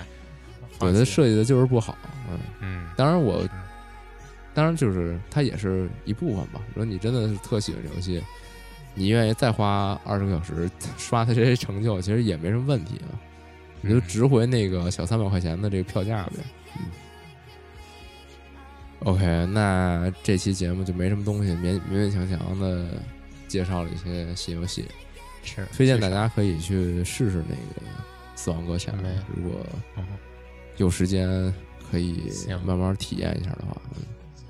[0.80, 1.96] 对，它设计的就是不好，
[2.32, 2.88] 嗯嗯。
[2.98, 3.48] 当然我，
[4.56, 6.60] 当然就是它也是一部分吧。
[6.70, 8.20] 如果你真的是特喜欢这游戏，
[8.94, 13.16] 你愿意再花二十个小时 刷他这些成就，其实也没什么问题啊。
[13.82, 16.34] 你就值回那个小三百块钱的这个票价呗。
[16.78, 16.86] 嗯。
[19.00, 22.90] OK，那这期节目就没什么东西，勉勉勉强强的
[23.48, 24.86] 介绍了一些新游戏，
[25.44, 27.82] 是推荐大家可以去试试那个
[28.36, 28.94] 《死亡搁浅》，
[29.36, 29.66] 如果
[30.78, 31.52] 有时间
[31.90, 32.32] 可以
[32.64, 33.82] 慢慢体验一下的话，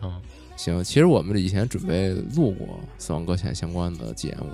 [0.02, 0.22] 嗯，
[0.64, 0.84] 行。
[0.84, 4.48] 其实我们以前准备录过《死亡搁浅》相关的节目，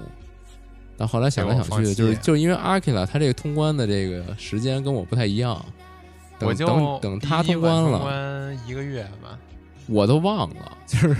[0.96, 5.64] 但后来想来想去，就是就是因为阿 K 拉，他这个通关的这个时间跟我不太一样，
[6.40, 9.38] 我就等等他通关了，关一个月吧。
[9.88, 11.16] 我都忘了，就是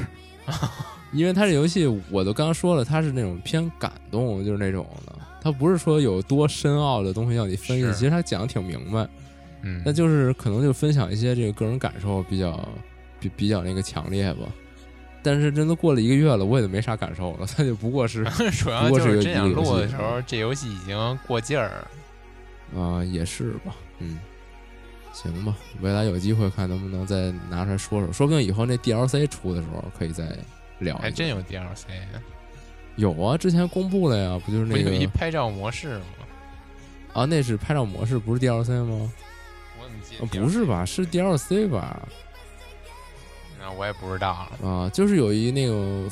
[1.14, 9.08] 因为他这游戏，我都刚刚说了，他是那种偏感动，就是那种的，他不是说有多深奥的东西要你分析，其实他讲的挺明白，
[9.62, 12.68] 嗯，那就是可能就分享一些这个个人感受比较
[13.20, 14.40] 比比较那个强烈吧。
[15.30, 18.24] 但是真的过了一个月了，我也没啥感受了， 它就不过是
[18.64, 21.86] 主要就是这想录的时候，这游戏已经过劲儿
[22.74, 24.18] 啊，也是吧，嗯。
[25.14, 30.26] 行吧，未来有机会看能不能再拿出来说说，说不定以后那 DLC 出的时候可以再
[30.78, 30.96] 聊。
[30.98, 31.86] 还真有 DLC？
[32.98, 36.06] 有啊，之前公布了呀，不就是那个一拍照模式吗？
[37.14, 39.12] 啊，那是拍照模式，不是 DLC 吗？
[39.80, 40.86] 我怎么记得不是吧？
[40.86, 42.08] 是 DLC 吧？
[43.68, 46.10] 那我也不知道了啊，就是有一那个。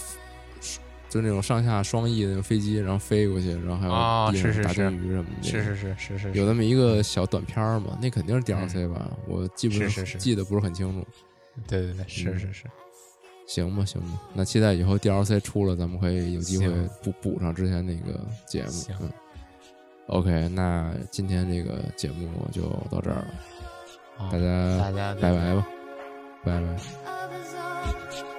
[1.07, 9.09] 就那种上下双翼的那个飞机，然后飞过去，然后还有地上打鲸鱼什么的，是是是是是，有那么一个小短片嘛，那肯定是 DLC 吧？
[9.25, 11.07] 我记不是记得不是很清楚。
[11.69, 12.65] 对对对，是是是，
[13.47, 16.67] 行吧行吧，那期待以后 DLC 出了，咱们可以有机会
[17.01, 18.71] 补补上之前那个节目。
[18.99, 19.09] 嗯
[20.07, 23.27] ，OK，那今天这个节目就到这儿了，
[24.29, 25.67] 大家大家拜拜吧，
[26.43, 27.14] 拜拜。
[27.85, 28.34] Thank you.